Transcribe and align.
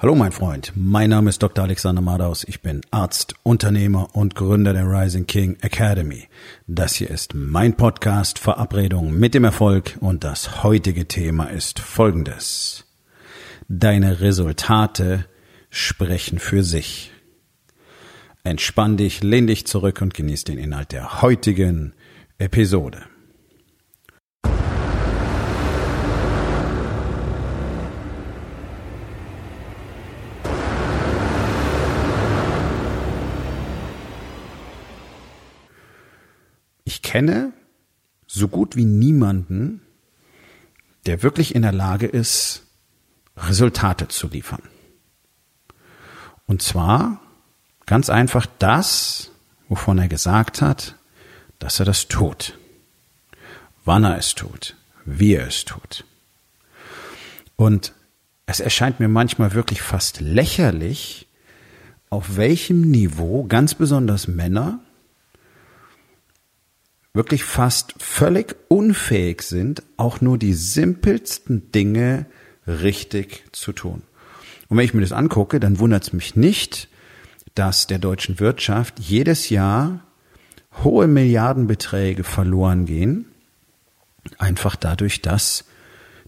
Hallo 0.00 0.14
mein 0.14 0.30
Freund, 0.30 0.70
mein 0.76 1.10
Name 1.10 1.28
ist 1.28 1.42
Dr. 1.42 1.64
Alexander 1.64 2.00
Madaus, 2.00 2.44
ich 2.44 2.62
bin 2.62 2.82
Arzt, 2.92 3.34
Unternehmer 3.42 4.14
und 4.14 4.36
Gründer 4.36 4.72
der 4.72 4.84
Rising 4.84 5.26
King 5.26 5.56
Academy. 5.60 6.28
Das 6.68 6.94
hier 6.94 7.10
ist 7.10 7.34
mein 7.34 7.76
Podcast 7.76 8.38
Verabredung 8.38 9.18
mit 9.18 9.34
dem 9.34 9.42
Erfolg 9.42 9.96
und 9.98 10.22
das 10.22 10.62
heutige 10.62 11.08
Thema 11.08 11.46
ist 11.46 11.80
folgendes. 11.80 12.86
Deine 13.66 14.20
Resultate 14.20 15.24
sprechen 15.68 16.38
für 16.38 16.62
sich. 16.62 17.10
Entspann 18.44 18.98
dich, 18.98 19.24
lehn 19.24 19.48
dich 19.48 19.66
zurück 19.66 20.00
und 20.00 20.14
genieß 20.14 20.44
den 20.44 20.58
Inhalt 20.58 20.92
der 20.92 21.22
heutigen 21.22 21.92
Episode. 22.38 23.02
Ich 36.88 37.02
kenne 37.02 37.52
so 38.26 38.48
gut 38.48 38.74
wie 38.74 38.86
niemanden, 38.86 39.82
der 41.04 41.22
wirklich 41.22 41.54
in 41.54 41.60
der 41.60 41.72
Lage 41.72 42.06
ist, 42.06 42.62
Resultate 43.36 44.08
zu 44.08 44.26
liefern. 44.28 44.62
Und 46.46 46.62
zwar 46.62 47.20
ganz 47.84 48.08
einfach 48.08 48.46
das, 48.58 49.32
wovon 49.68 49.98
er 49.98 50.08
gesagt 50.08 50.62
hat, 50.62 50.94
dass 51.58 51.78
er 51.78 51.84
das 51.84 52.08
tut. 52.08 52.58
Wann 53.84 54.04
er 54.04 54.16
es 54.16 54.34
tut, 54.34 54.74
wie 55.04 55.34
er 55.34 55.46
es 55.46 55.66
tut. 55.66 56.06
Und 57.56 57.92
es 58.46 58.60
erscheint 58.60 58.98
mir 58.98 59.08
manchmal 59.08 59.52
wirklich 59.52 59.82
fast 59.82 60.22
lächerlich, 60.22 61.28
auf 62.08 62.38
welchem 62.38 62.80
Niveau 62.80 63.44
ganz 63.44 63.74
besonders 63.74 64.26
Männer 64.26 64.80
wirklich 67.14 67.44
fast 67.44 67.94
völlig 67.98 68.56
unfähig 68.68 69.42
sind, 69.42 69.82
auch 69.96 70.20
nur 70.20 70.38
die 70.38 70.54
simpelsten 70.54 71.72
Dinge 71.72 72.26
richtig 72.66 73.44
zu 73.52 73.72
tun. 73.72 74.02
Und 74.68 74.76
wenn 74.76 74.84
ich 74.84 74.94
mir 74.94 75.00
das 75.00 75.12
angucke, 75.12 75.60
dann 75.60 75.78
wundert 75.78 76.04
es 76.04 76.12
mich 76.12 76.36
nicht, 76.36 76.88
dass 77.54 77.86
der 77.86 77.98
deutschen 77.98 78.38
Wirtschaft 78.40 79.00
jedes 79.00 79.48
Jahr 79.48 80.04
hohe 80.84 81.06
Milliardenbeträge 81.06 82.22
verloren 82.24 82.84
gehen, 82.84 83.26
einfach 84.38 84.76
dadurch, 84.76 85.22
dass 85.22 85.64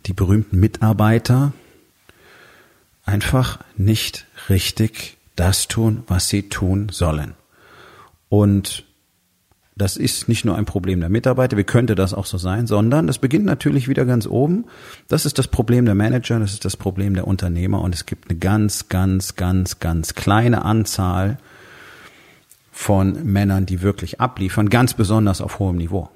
die 0.07 0.13
berühmten 0.13 0.59
Mitarbeiter 0.59 1.53
einfach 3.05 3.59
nicht 3.77 4.27
richtig 4.49 5.19
das 5.37 5.69
tun, 5.69 6.03
was 6.07 6.29
sie 6.29 6.49
tun 6.49 6.89
sollen. 6.91 7.35
Und 8.29 8.85
das 9.81 9.97
ist 9.97 10.29
nicht 10.29 10.45
nur 10.45 10.57
ein 10.57 10.67
Problem 10.67 11.01
der 11.01 11.09
Mitarbeiter, 11.09 11.57
wie 11.57 11.65
könnte 11.65 11.95
das 11.95 12.13
auch 12.13 12.27
so 12.27 12.37
sein, 12.37 12.67
sondern 12.67 13.07
das 13.07 13.19
beginnt 13.19 13.47
natürlich 13.47 13.89
wieder 13.89 14.05
ganz 14.05 14.27
oben. 14.27 14.67
Das 15.09 15.25
ist 15.25 15.39
das 15.39 15.49
Problem 15.49 15.87
der 15.87 15.95
Manager, 15.95 16.39
das 16.39 16.53
ist 16.53 16.67
das 16.67 16.77
Problem 16.77 17.15
der 17.15 17.27
Unternehmer 17.27 17.81
und 17.81 17.95
es 17.95 18.05
gibt 18.05 18.29
eine 18.29 18.39
ganz, 18.39 18.91
ganz, 18.91 19.37
ganz, 19.37 19.81
ganz 19.81 20.15
kleine 20.15 20.65
Anzahl 20.65 21.39
von 22.71 23.25
Männern, 23.25 23.65
die 23.65 23.81
wirklich 23.81 24.21
abliefern, 24.21 24.69
ganz 24.69 24.93
besonders 24.93 25.41
auf 25.41 25.59
hohem 25.59 25.77
Niveau. 25.77 26.11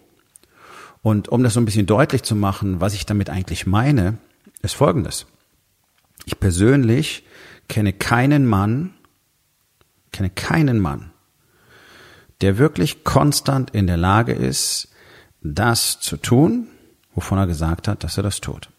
Und 1.00 1.28
um 1.28 1.42
das 1.42 1.54
so 1.54 1.60
ein 1.60 1.64
bisschen 1.66 1.86
deutlich 1.86 2.22
zu 2.22 2.36
machen, 2.36 2.80
was 2.80 2.94
ich 2.94 3.06
damit 3.06 3.30
eigentlich 3.30 3.66
meine, 3.66 4.18
ist 4.62 4.74
Folgendes. 4.74 5.26
Ich 6.26 6.38
persönlich 6.38 7.24
kenne 7.68 7.94
keinen 7.94 8.46
Mann, 8.46 8.92
kenne 10.12 10.28
keinen 10.28 10.80
Mann, 10.80 11.13
der 12.40 12.58
wirklich 12.58 13.04
konstant 13.04 13.70
in 13.70 13.86
der 13.86 13.96
Lage 13.96 14.32
ist, 14.32 14.88
das 15.42 16.00
zu 16.00 16.16
tun, 16.16 16.68
wovon 17.14 17.38
er 17.38 17.46
gesagt 17.46 17.88
hat, 17.88 18.04
dass 18.04 18.16
er 18.16 18.22
das 18.22 18.40
tut. 18.40 18.70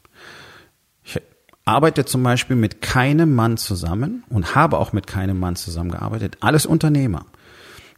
Ich 1.03 1.21
arbeite 1.63 2.05
zum 2.05 2.23
Beispiel 2.23 2.55
mit 2.55 2.81
keinem 2.81 3.33
Mann 3.33 3.57
zusammen 3.57 4.23
und 4.29 4.55
habe 4.55 4.77
auch 4.77 4.93
mit 4.93 5.07
keinem 5.07 5.39
Mann 5.39 5.55
zusammengearbeitet. 5.55 6.37
Alles 6.41 6.65
Unternehmer. 6.65 7.25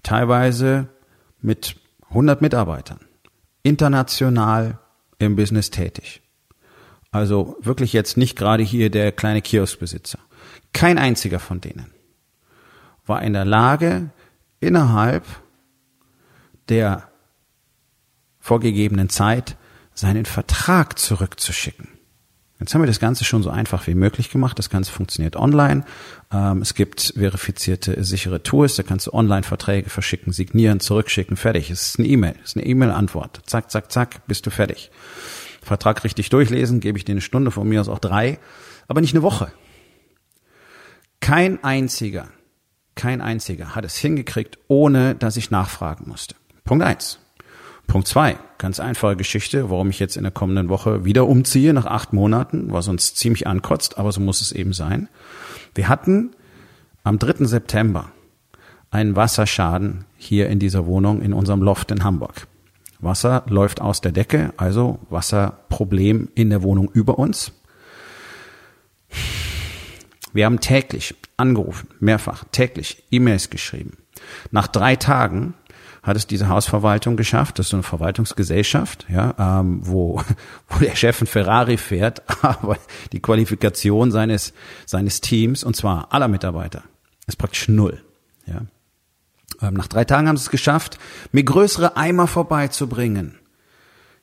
Teilweise 0.04 0.88
mit 1.42 1.76
100 2.10 2.42
Mitarbeitern. 2.42 3.00
International 3.64 4.80
im 5.20 5.36
Business 5.36 5.70
tätig. 5.70 6.22
Also 7.12 7.58
wirklich 7.62 7.94
jetzt 7.94 8.18
nicht 8.18 8.38
gerade 8.38 8.64
hier 8.64 8.90
der 8.90 9.12
kleine 9.12 9.42
Kioskbesitzer. 9.42 10.20
Kein 10.74 10.98
einziger 10.98 11.40
von 11.40 11.62
denen 11.62 11.88
war 13.08 13.22
in 13.22 13.34
der 13.34 13.46
Lage, 13.46 14.10
innerhalb 14.60 15.24
der 16.70 17.10
vorgegebenen 18.40 19.10
Zeit 19.10 19.58
seinen 19.94 20.26
Vertrag 20.26 21.00
zurückzuschicken. 21.00 21.90
Jetzt 22.60 22.74
haben 22.74 22.82
wir 22.82 22.88
das 22.88 23.00
Ganze 23.00 23.24
schon 23.24 23.44
so 23.44 23.52
einfach 23.52 23.86
wie 23.86 23.94
möglich 23.94 24.32
gemacht. 24.32 24.58
Das 24.58 24.72
Ganze 24.72 24.92
funktioniert 24.92 25.36
online. 25.36 25.86
Ähm, 26.32 26.62
es 26.62 26.74
gibt 26.74 27.14
verifizierte, 27.16 28.04
sichere 28.04 28.42
Tools. 28.42 28.76
Da 28.76 28.84
kannst 28.84 29.08
du 29.08 29.14
online 29.14 29.44
Verträge 29.44 29.90
verschicken, 29.90 30.34
signieren, 30.34 30.80
zurückschicken, 30.80 31.38
fertig. 31.38 31.70
Es 31.70 31.90
ist 31.90 32.00
eine 32.00 32.08
E-Mail, 32.08 32.36
es 32.44 32.52
ist 32.52 32.58
eine 32.58 32.66
E-Mail-Antwort. 32.66 33.42
Zack, 33.46 33.70
zack, 33.70 33.92
zack, 33.92 34.26
bist 34.28 34.46
du 34.48 34.50
fertig. 34.50 34.90
Vertrag 35.62 36.04
richtig 36.04 36.30
durchlesen, 36.30 36.80
gebe 36.80 36.98
ich 36.98 37.06
dir 37.06 37.12
eine 37.12 37.22
Stunde, 37.22 37.52
von 37.52 37.68
mir 37.68 37.82
aus 37.82 37.90
auch 37.90 38.00
drei, 38.00 38.40
aber 38.88 39.02
nicht 39.02 39.14
eine 39.14 39.24
Woche. 39.24 39.52
Kein 41.20 41.64
einziger, 41.64 42.30
kein 42.96 43.22
einziger 43.22 43.76
hat 43.76 43.86
es 43.86 43.98
hingekriegt, 43.98 44.58
ohne 44.68 45.14
dass 45.14 45.38
ich 45.38 45.52
nachfragen 45.52 46.08
musste. 46.08 46.36
Punkt 46.68 46.84
eins. 46.84 47.20
Punkt 47.88 48.10
zwei, 48.10 48.38
ganz 48.58 48.82
einfache 48.82 49.16
Geschichte, 49.16 49.70
warum 49.70 49.90
ich 49.90 50.00
jetzt 50.00 50.18
in 50.18 50.24
der 50.24 50.34
kommenden 50.34 50.68
Woche 50.68 51.06
wieder 51.06 51.26
umziehe 51.26 51.74
nach 51.74 51.86
acht 51.86 52.12
Monaten, 52.12 52.74
was 52.74 52.90
uns 52.90 53.16
ziemlich 53.16 53.48
ankotzt, 53.48 53.98
aber 53.98 54.12
so 54.12 54.20
muss 54.20 54.42
es 54.42 54.52
eben 54.52 54.74
sein. 54.74 55.08
Wir 55.74 55.88
hatten 55.88 56.36
am 57.06 57.20
3. 57.20 57.46
September 57.46 58.12
einen 58.92 59.16
Wasserschaden 59.16 60.04
hier 60.18 60.50
in 60.50 60.60
dieser 60.60 60.86
Wohnung 60.86 61.22
in 61.22 61.32
unserem 61.32 61.62
Loft 61.62 61.90
in 61.92 62.04
Hamburg. 62.04 62.48
Wasser 63.00 63.46
läuft 63.48 63.80
aus 63.80 64.02
der 64.02 64.12
Decke, 64.12 64.54
also 64.58 65.00
Wasserproblem 65.10 66.28
in 66.36 66.50
der 66.50 66.64
Wohnung 66.64 66.92
über 66.92 67.18
uns. 67.18 67.54
Wir 70.34 70.46
haben 70.46 70.60
täglich 70.60 71.16
angerufen, 71.38 71.88
mehrfach, 72.02 72.44
täglich 72.52 73.04
E-Mails 73.10 73.50
geschrieben. 73.50 73.98
Nach 74.52 74.68
drei 74.68 74.98
Tagen 74.98 75.54
hat 76.08 76.18
es 76.18 76.26
diese 76.26 76.48
Hausverwaltung 76.48 77.18
geschafft. 77.18 77.60
Das 77.60 77.68
ist 77.68 77.70
so 77.72 77.78
eine 77.78 77.84
Verwaltungsgesellschaft, 77.84 79.06
ja, 79.10 79.36
ähm, 79.38 79.82
wo, 79.84 80.22
wo 80.70 80.80
der 80.80 80.96
Chef 80.96 81.22
ein 81.22 81.28
Ferrari 81.28 81.78
fährt, 81.78 82.24
aber 82.44 82.78
die 83.12 83.20
Qualifikation 83.20 84.12
seines, 84.12 84.54
seines 84.86 85.22
Teams, 85.22 85.64
und 85.64 85.76
zwar 85.76 86.14
aller 86.14 86.28
Mitarbeiter, 86.30 86.84
ist 87.28 87.36
praktisch 87.36 87.68
null. 87.68 88.02
Ja. 88.46 88.62
Ähm, 89.62 89.74
nach 89.74 89.88
drei 89.88 90.06
Tagen 90.06 90.28
haben 90.28 90.38
sie 90.38 90.44
es 90.44 90.50
geschafft, 90.50 90.98
mir 91.32 91.44
größere 91.44 91.98
Eimer 91.98 92.28
vorbeizubringen 92.28 93.38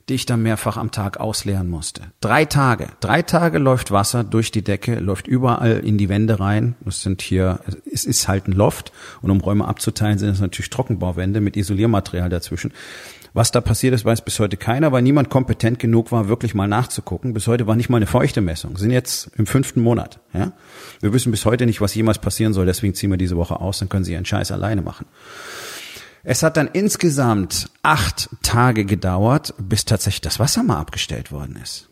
die 0.08 0.14
ich 0.14 0.26
dann 0.26 0.42
mehrfach 0.42 0.76
am 0.76 0.90
Tag 0.90 1.18
ausleeren 1.18 1.70
musste. 1.70 2.02
Drei 2.20 2.44
Tage. 2.44 2.88
Drei 3.00 3.22
Tage 3.22 3.58
läuft 3.58 3.90
Wasser 3.90 4.22
durch 4.22 4.50
die 4.50 4.62
Decke, 4.62 4.96
läuft 4.96 5.26
überall 5.26 5.78
in 5.78 5.96
die 5.96 6.08
Wände 6.08 6.40
rein. 6.40 6.74
Das 6.84 7.02
sind 7.02 7.22
hier, 7.22 7.60
es 7.90 8.04
ist 8.04 8.28
halt 8.28 8.48
ein 8.48 8.52
Loft. 8.52 8.92
Und 9.22 9.30
um 9.30 9.40
Räume 9.40 9.66
abzuteilen, 9.66 10.18
sind 10.18 10.28
es 10.28 10.40
natürlich 10.40 10.70
Trockenbauwände 10.70 11.40
mit 11.40 11.56
Isoliermaterial 11.56 12.28
dazwischen. 12.28 12.72
Was 13.32 13.50
da 13.50 13.60
passiert 13.60 13.94
ist, 13.94 14.04
weiß 14.04 14.22
bis 14.22 14.38
heute 14.38 14.56
keiner, 14.56 14.92
weil 14.92 15.02
niemand 15.02 15.28
kompetent 15.28 15.80
genug 15.80 16.12
war, 16.12 16.28
wirklich 16.28 16.54
mal 16.54 16.68
nachzugucken. 16.68 17.34
Bis 17.34 17.48
heute 17.48 17.66
war 17.66 17.74
nicht 17.74 17.88
mal 17.88 17.96
eine 17.96 18.06
feuchte 18.06 18.40
Messung. 18.40 18.74
Wir 18.74 18.78
sind 18.78 18.92
jetzt 18.92 19.28
im 19.36 19.46
fünften 19.46 19.80
Monat. 19.80 20.20
Ja? 20.32 20.52
Wir 21.00 21.12
wissen 21.12 21.32
bis 21.32 21.44
heute 21.44 21.66
nicht, 21.66 21.80
was 21.80 21.96
jemals 21.96 22.20
passieren 22.20 22.52
soll. 22.52 22.64
Deswegen 22.66 22.94
ziehen 22.94 23.10
wir 23.10 23.16
diese 23.16 23.36
Woche 23.36 23.58
aus, 23.60 23.80
dann 23.80 23.88
können 23.88 24.04
sie 24.04 24.12
ihren 24.12 24.24
Scheiß 24.24 24.52
alleine 24.52 24.82
machen. 24.82 25.06
Es 26.24 26.42
hat 26.42 26.56
dann 26.56 26.68
insgesamt 26.72 27.70
acht 27.82 28.30
Tage 28.42 28.86
gedauert, 28.86 29.54
bis 29.58 29.84
tatsächlich 29.84 30.22
das 30.22 30.38
Wasser 30.38 30.62
mal 30.62 30.78
abgestellt 30.78 31.30
worden 31.30 31.56
ist. 31.62 31.90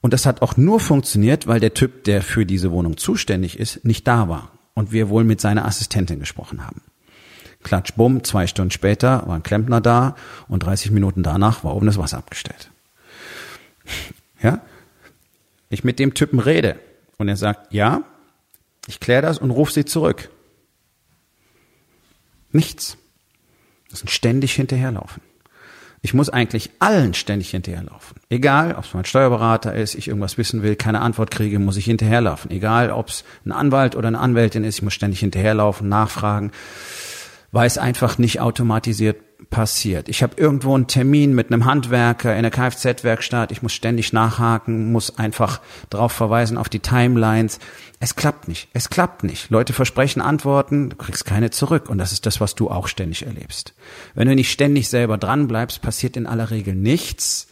Und 0.00 0.14
das 0.14 0.24
hat 0.24 0.40
auch 0.40 0.56
nur 0.56 0.80
funktioniert, 0.80 1.46
weil 1.46 1.60
der 1.60 1.74
Typ, 1.74 2.04
der 2.04 2.22
für 2.22 2.46
diese 2.46 2.72
Wohnung 2.72 2.96
zuständig 2.96 3.58
ist, 3.58 3.84
nicht 3.84 4.08
da 4.08 4.30
war 4.30 4.50
und 4.72 4.92
wir 4.92 5.10
wohl 5.10 5.24
mit 5.24 5.42
seiner 5.42 5.66
Assistentin 5.66 6.18
gesprochen 6.18 6.66
haben. 6.66 6.80
Klatsch, 7.62 7.92
bumm, 7.94 8.24
zwei 8.24 8.46
Stunden 8.46 8.70
später 8.70 9.26
war 9.26 9.34
ein 9.34 9.42
Klempner 9.42 9.82
da 9.82 10.16
und 10.48 10.60
30 10.60 10.90
Minuten 10.90 11.22
danach 11.22 11.62
war 11.62 11.76
oben 11.76 11.86
das 11.86 11.98
Wasser 11.98 12.16
abgestellt. 12.16 12.70
Ja? 14.42 14.62
Ich 15.68 15.84
mit 15.84 15.98
dem 15.98 16.14
Typen 16.14 16.38
rede 16.38 16.80
und 17.18 17.28
er 17.28 17.36
sagt, 17.36 17.74
ja, 17.74 18.02
ich 18.86 18.98
kläre 18.98 19.20
das 19.20 19.36
und 19.36 19.50
rufe 19.50 19.72
sie 19.72 19.84
zurück. 19.84 20.30
Nichts. 22.50 22.96
Das 23.90 24.00
sind 24.00 24.10
ständig 24.10 24.54
hinterherlaufen. 24.54 25.22
Ich 26.02 26.14
muss 26.14 26.30
eigentlich 26.30 26.70
allen 26.78 27.12
ständig 27.12 27.50
hinterherlaufen. 27.50 28.16
Egal, 28.30 28.74
ob 28.74 28.84
es 28.84 28.94
mein 28.94 29.04
Steuerberater 29.04 29.74
ist, 29.74 29.94
ich 29.94 30.08
irgendwas 30.08 30.38
wissen 30.38 30.62
will, 30.62 30.74
keine 30.74 31.00
Antwort 31.00 31.30
kriege, 31.30 31.58
muss 31.58 31.76
ich 31.76 31.84
hinterherlaufen. 31.84 32.50
Egal, 32.50 32.90
ob 32.90 33.08
es 33.08 33.24
ein 33.44 33.52
Anwalt 33.52 33.96
oder 33.96 34.08
eine 34.08 34.18
Anwältin 34.18 34.64
ist, 34.64 34.76
ich 34.76 34.82
muss 34.82 34.94
ständig 34.94 35.20
hinterherlaufen, 35.20 35.88
nachfragen, 35.90 36.52
weil 37.52 37.66
es 37.66 37.76
einfach 37.76 38.16
nicht 38.16 38.40
automatisiert 38.40 39.18
passiert. 39.48 40.08
Ich 40.08 40.22
habe 40.22 40.34
irgendwo 40.36 40.74
einen 40.74 40.86
Termin 40.86 41.34
mit 41.34 41.52
einem 41.52 41.64
Handwerker 41.64 42.36
in 42.36 42.42
der 42.42 42.50
Kfz-Werkstatt, 42.50 43.52
ich 43.52 43.62
muss 43.62 43.72
ständig 43.72 44.12
nachhaken, 44.12 44.92
muss 44.92 45.18
einfach 45.18 45.60
darauf 45.88 46.12
verweisen 46.12 46.58
auf 46.58 46.68
die 46.68 46.80
Timelines. 46.80 47.58
Es 47.98 48.16
klappt 48.16 48.48
nicht, 48.48 48.68
es 48.72 48.90
klappt 48.90 49.24
nicht. 49.24 49.50
Leute 49.50 49.72
versprechen 49.72 50.20
Antworten, 50.20 50.90
du 50.90 50.96
kriegst 50.96 51.24
keine 51.24 51.50
zurück 51.50 51.88
und 51.88 51.98
das 51.98 52.12
ist 52.12 52.26
das, 52.26 52.40
was 52.40 52.54
du 52.54 52.70
auch 52.70 52.88
ständig 52.88 53.26
erlebst. 53.26 53.74
Wenn 54.14 54.28
du 54.28 54.34
nicht 54.34 54.52
ständig 54.52 54.88
selber 54.88 55.16
dran 55.18 55.48
bleibst, 55.48 55.82
passiert 55.82 56.16
in 56.16 56.26
aller 56.26 56.50
Regel 56.50 56.74
nichts. 56.74 57.48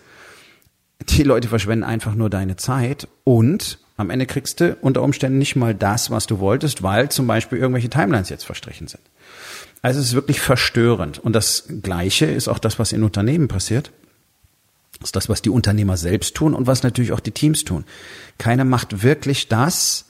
Die 1.00 1.22
Leute 1.22 1.48
verschwenden 1.48 1.84
einfach 1.84 2.14
nur 2.14 2.28
deine 2.28 2.56
Zeit 2.56 3.08
und 3.24 3.78
am 3.96 4.10
Ende 4.10 4.26
kriegst 4.26 4.60
du 4.60 4.76
unter 4.80 5.02
Umständen 5.02 5.38
nicht 5.38 5.56
mal 5.56 5.74
das, 5.74 6.10
was 6.10 6.26
du 6.26 6.38
wolltest, 6.38 6.84
weil 6.84 7.08
zum 7.10 7.26
Beispiel 7.26 7.58
irgendwelche 7.58 7.90
Timelines 7.90 8.28
jetzt 8.28 8.44
verstrichen 8.44 8.86
sind. 8.86 9.02
Also 9.82 10.00
es 10.00 10.08
ist 10.08 10.14
wirklich 10.14 10.40
verstörend. 10.40 11.18
Und 11.18 11.32
das 11.34 11.64
Gleiche 11.82 12.26
ist 12.26 12.48
auch 12.48 12.58
das, 12.58 12.78
was 12.78 12.92
in 12.92 13.04
Unternehmen 13.04 13.48
passiert. 13.48 13.92
Das 15.00 15.08
ist 15.08 15.16
das, 15.16 15.28
was 15.28 15.42
die 15.42 15.50
Unternehmer 15.50 15.96
selbst 15.96 16.34
tun 16.34 16.54
und 16.54 16.66
was 16.66 16.82
natürlich 16.82 17.12
auch 17.12 17.20
die 17.20 17.30
Teams 17.30 17.64
tun. 17.64 17.84
Keiner 18.38 18.64
macht 18.64 19.02
wirklich 19.02 19.48
das, 19.48 20.06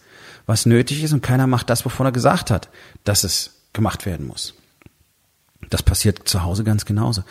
was 0.47 0.65
nötig 0.65 1.03
ist 1.03 1.12
und 1.12 1.23
keiner 1.23 1.47
macht 1.47 1.69
das, 1.69 1.85
wovon 1.85 2.06
er 2.06 2.12
gesagt 2.12 2.50
hat, 2.50 2.70
dass 3.05 3.25
es 3.25 3.61
gemacht 3.75 4.06
werden 4.06 4.26
muss. 4.26 4.55
Das 5.69 5.82
passiert 5.82 6.26
zu 6.26 6.43
Hause 6.43 6.65
ganz 6.65 6.87
genauso. 6.87 7.23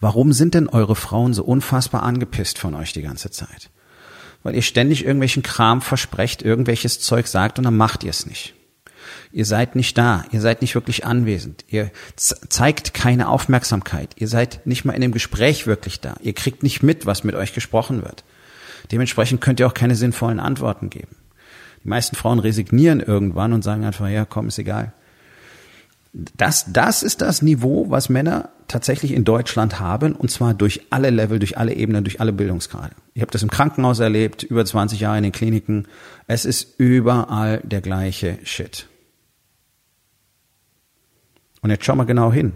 Warum 0.00 0.32
sind 0.32 0.52
denn 0.52 0.68
eure 0.68 0.96
Frauen 0.96 1.32
so 1.32 1.44
unfassbar 1.44 2.02
angepisst 2.02 2.58
von 2.58 2.74
euch 2.74 2.92
die 2.92 3.02
ganze 3.02 3.30
Zeit? 3.30 3.70
Weil 4.42 4.54
ihr 4.54 4.62
ständig 4.62 5.04
irgendwelchen 5.04 5.42
Kram 5.42 5.80
versprecht, 5.80 6.42
irgendwelches 6.42 7.00
Zeug 7.00 7.26
sagt 7.28 7.58
und 7.58 7.64
dann 7.64 7.76
macht 7.76 8.04
ihr 8.04 8.10
es 8.10 8.26
nicht. 8.26 8.54
Ihr 9.32 9.44
seid 9.44 9.76
nicht 9.76 9.96
da. 9.98 10.24
Ihr 10.30 10.40
seid 10.40 10.62
nicht 10.62 10.74
wirklich 10.74 11.04
anwesend. 11.04 11.64
Ihr 11.68 11.90
zeigt 12.16 12.94
keine 12.94 13.28
Aufmerksamkeit. 13.28 14.14
Ihr 14.16 14.28
seid 14.28 14.66
nicht 14.66 14.84
mal 14.84 14.92
in 14.92 15.00
dem 15.00 15.12
Gespräch 15.12 15.66
wirklich 15.66 16.00
da. 16.00 16.16
Ihr 16.20 16.32
kriegt 16.32 16.62
nicht 16.62 16.82
mit, 16.82 17.06
was 17.06 17.24
mit 17.24 17.34
euch 17.34 17.52
gesprochen 17.52 18.02
wird. 18.02 18.24
Dementsprechend 18.92 19.40
könnt 19.40 19.60
ihr 19.60 19.66
auch 19.66 19.74
keine 19.74 19.96
sinnvollen 19.96 20.40
Antworten 20.40 20.90
geben. 20.90 21.16
Die 21.84 21.88
meisten 21.88 22.16
Frauen 22.16 22.38
resignieren 22.38 23.00
irgendwann 23.00 23.52
und 23.52 23.62
sagen 23.62 23.84
einfach, 23.84 24.08
ja, 24.08 24.24
komm, 24.24 24.48
ist 24.48 24.58
egal. 24.58 24.92
Das, 26.12 26.66
das 26.72 27.02
ist 27.02 27.20
das 27.20 27.42
Niveau, 27.42 27.90
was 27.90 28.08
Männer 28.08 28.48
tatsächlich 28.68 29.12
in 29.12 29.24
Deutschland 29.24 29.78
haben, 29.80 30.14
und 30.14 30.30
zwar 30.30 30.54
durch 30.54 30.86
alle 30.90 31.10
Level, 31.10 31.38
durch 31.38 31.58
alle 31.58 31.74
Ebenen, 31.74 32.04
durch 32.04 32.20
alle 32.20 32.32
Bildungsgrade. 32.32 32.94
Ich 33.14 33.22
habe 33.22 33.30
das 33.30 33.42
im 33.42 33.50
Krankenhaus 33.50 33.98
erlebt, 33.98 34.42
über 34.42 34.64
20 34.64 34.98
Jahre 34.98 35.18
in 35.18 35.24
den 35.24 35.32
Kliniken. 35.32 35.86
Es 36.26 36.44
ist 36.44 36.74
überall 36.78 37.60
der 37.64 37.82
gleiche 37.82 38.38
Shit. 38.44 38.88
Und 41.62 41.70
jetzt 41.70 41.84
schau 41.84 41.96
mal 41.96 42.04
genau 42.04 42.32
hin. 42.32 42.52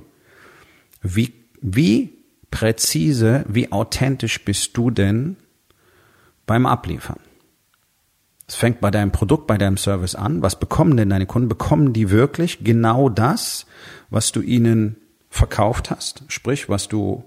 Wie, 1.02 1.32
wie 1.61 2.12
präzise, 2.50 3.44
wie 3.49 3.73
authentisch 3.73 4.44
bist 4.44 4.76
du 4.76 4.91
denn 4.91 5.37
beim 6.47 6.67
Abliefern? 6.67 7.20
Es 8.47 8.56
fängt 8.56 8.81
bei 8.81 8.91
deinem 8.91 9.12
Produkt, 9.12 9.47
bei 9.47 9.58
deinem 9.58 9.76
Service 9.76 10.17
an. 10.17 10.43
Was 10.43 10.58
bekommen 10.58 10.97
denn 10.97 11.08
deine 11.08 11.26
Kunden? 11.26 11.49
Bekommen 11.49 11.93
die 11.93 12.11
wirklich 12.11 12.64
genau 12.64 13.08
das, 13.08 13.67
was 14.11 14.32
du 14.32 14.41
ihnen 14.41 14.97
verkauft 15.29 15.91
hast? 15.91 16.25
Sprich, 16.26 16.69
was 16.69 16.88
du 16.88 17.23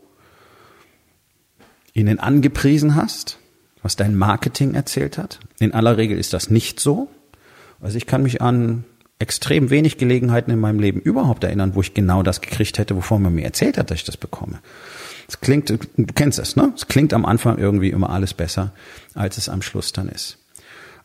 ihnen 1.93 2.19
angepriesen 2.19 2.95
hast? 2.95 3.39
Was 3.81 3.95
dein 3.95 4.17
Marketing 4.17 4.73
erzählt 4.73 5.17
hat? 5.17 5.39
In 5.59 5.73
aller 5.73 5.95
Regel 5.95 6.17
ist 6.17 6.33
das 6.33 6.49
nicht 6.49 6.81
so. 6.81 7.09
Also 7.79 7.97
ich 7.97 8.05
kann 8.05 8.23
mich 8.23 8.41
an 8.41 8.83
extrem 9.23 9.69
wenig 9.69 9.97
Gelegenheiten 9.97 10.51
in 10.51 10.59
meinem 10.59 10.79
Leben 10.79 10.99
überhaupt 10.99 11.45
erinnern, 11.45 11.75
wo 11.75 11.81
ich 11.81 11.93
genau 11.93 12.23
das 12.23 12.41
gekriegt 12.41 12.77
hätte, 12.77 12.95
wovon 12.97 13.21
man 13.21 13.33
mir 13.33 13.45
erzählt 13.45 13.77
hat, 13.77 13.89
dass 13.89 13.99
ich 13.99 14.03
das 14.03 14.17
bekomme. 14.17 14.59
Es 15.29 15.39
klingt, 15.39 15.69
du 15.69 15.77
kennst 16.13 16.39
es, 16.39 16.57
ne? 16.57 16.73
Es 16.75 16.89
klingt 16.89 17.13
am 17.13 17.25
Anfang 17.25 17.57
irgendwie 17.57 17.89
immer 17.89 18.09
alles 18.09 18.33
besser, 18.33 18.73
als 19.15 19.37
es 19.37 19.47
am 19.47 19.61
Schluss 19.61 19.93
dann 19.93 20.09
ist. 20.09 20.37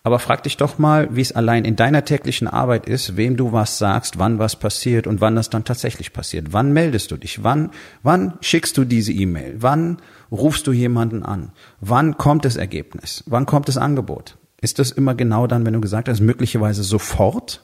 Aber 0.02 0.18
frag 0.18 0.42
dich 0.42 0.56
doch 0.56 0.78
mal, 0.78 1.08
wie 1.14 1.20
es 1.20 1.30
allein 1.30 1.64
in 1.64 1.76
deiner 1.76 2.04
täglichen 2.04 2.48
Arbeit 2.48 2.86
ist, 2.86 3.16
wem 3.16 3.36
du 3.36 3.52
was 3.52 3.78
sagst, 3.78 4.18
wann 4.18 4.40
was 4.40 4.56
passiert 4.56 5.06
und 5.06 5.20
wann 5.20 5.36
das 5.36 5.48
dann 5.48 5.64
tatsächlich 5.64 6.12
passiert. 6.12 6.52
Wann 6.52 6.72
meldest 6.72 7.12
du 7.12 7.16
dich? 7.16 7.44
Wann, 7.44 7.70
wann 8.02 8.34
schickst 8.40 8.76
du 8.76 8.84
diese 8.84 9.12
E-Mail? 9.12 9.56
Wann 9.58 9.98
rufst 10.32 10.66
du 10.66 10.72
jemanden 10.72 11.22
an? 11.22 11.52
Wann 11.80 12.16
kommt 12.16 12.44
das 12.44 12.56
Ergebnis? 12.56 13.22
Wann 13.26 13.46
kommt 13.46 13.68
das 13.68 13.76
Angebot? 13.76 14.38
Ist 14.60 14.80
das 14.80 14.90
immer 14.90 15.14
genau 15.14 15.46
dann, 15.46 15.64
wenn 15.64 15.74
du 15.74 15.80
gesagt 15.80 16.08
hast, 16.08 16.20
möglicherweise 16.20 16.82
sofort? 16.82 17.62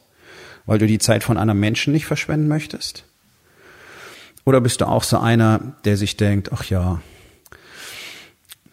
Weil 0.66 0.78
du 0.78 0.86
die 0.86 0.98
Zeit 0.98 1.24
von 1.24 1.38
einem 1.38 1.58
Menschen 1.58 1.92
nicht 1.92 2.06
verschwenden 2.06 2.48
möchtest? 2.48 3.04
Oder 4.44 4.60
bist 4.60 4.80
du 4.80 4.86
auch 4.86 5.02
so 5.02 5.18
einer, 5.18 5.74
der 5.84 5.96
sich 5.96 6.16
denkt, 6.16 6.52
ach 6.52 6.64
ja, 6.64 7.00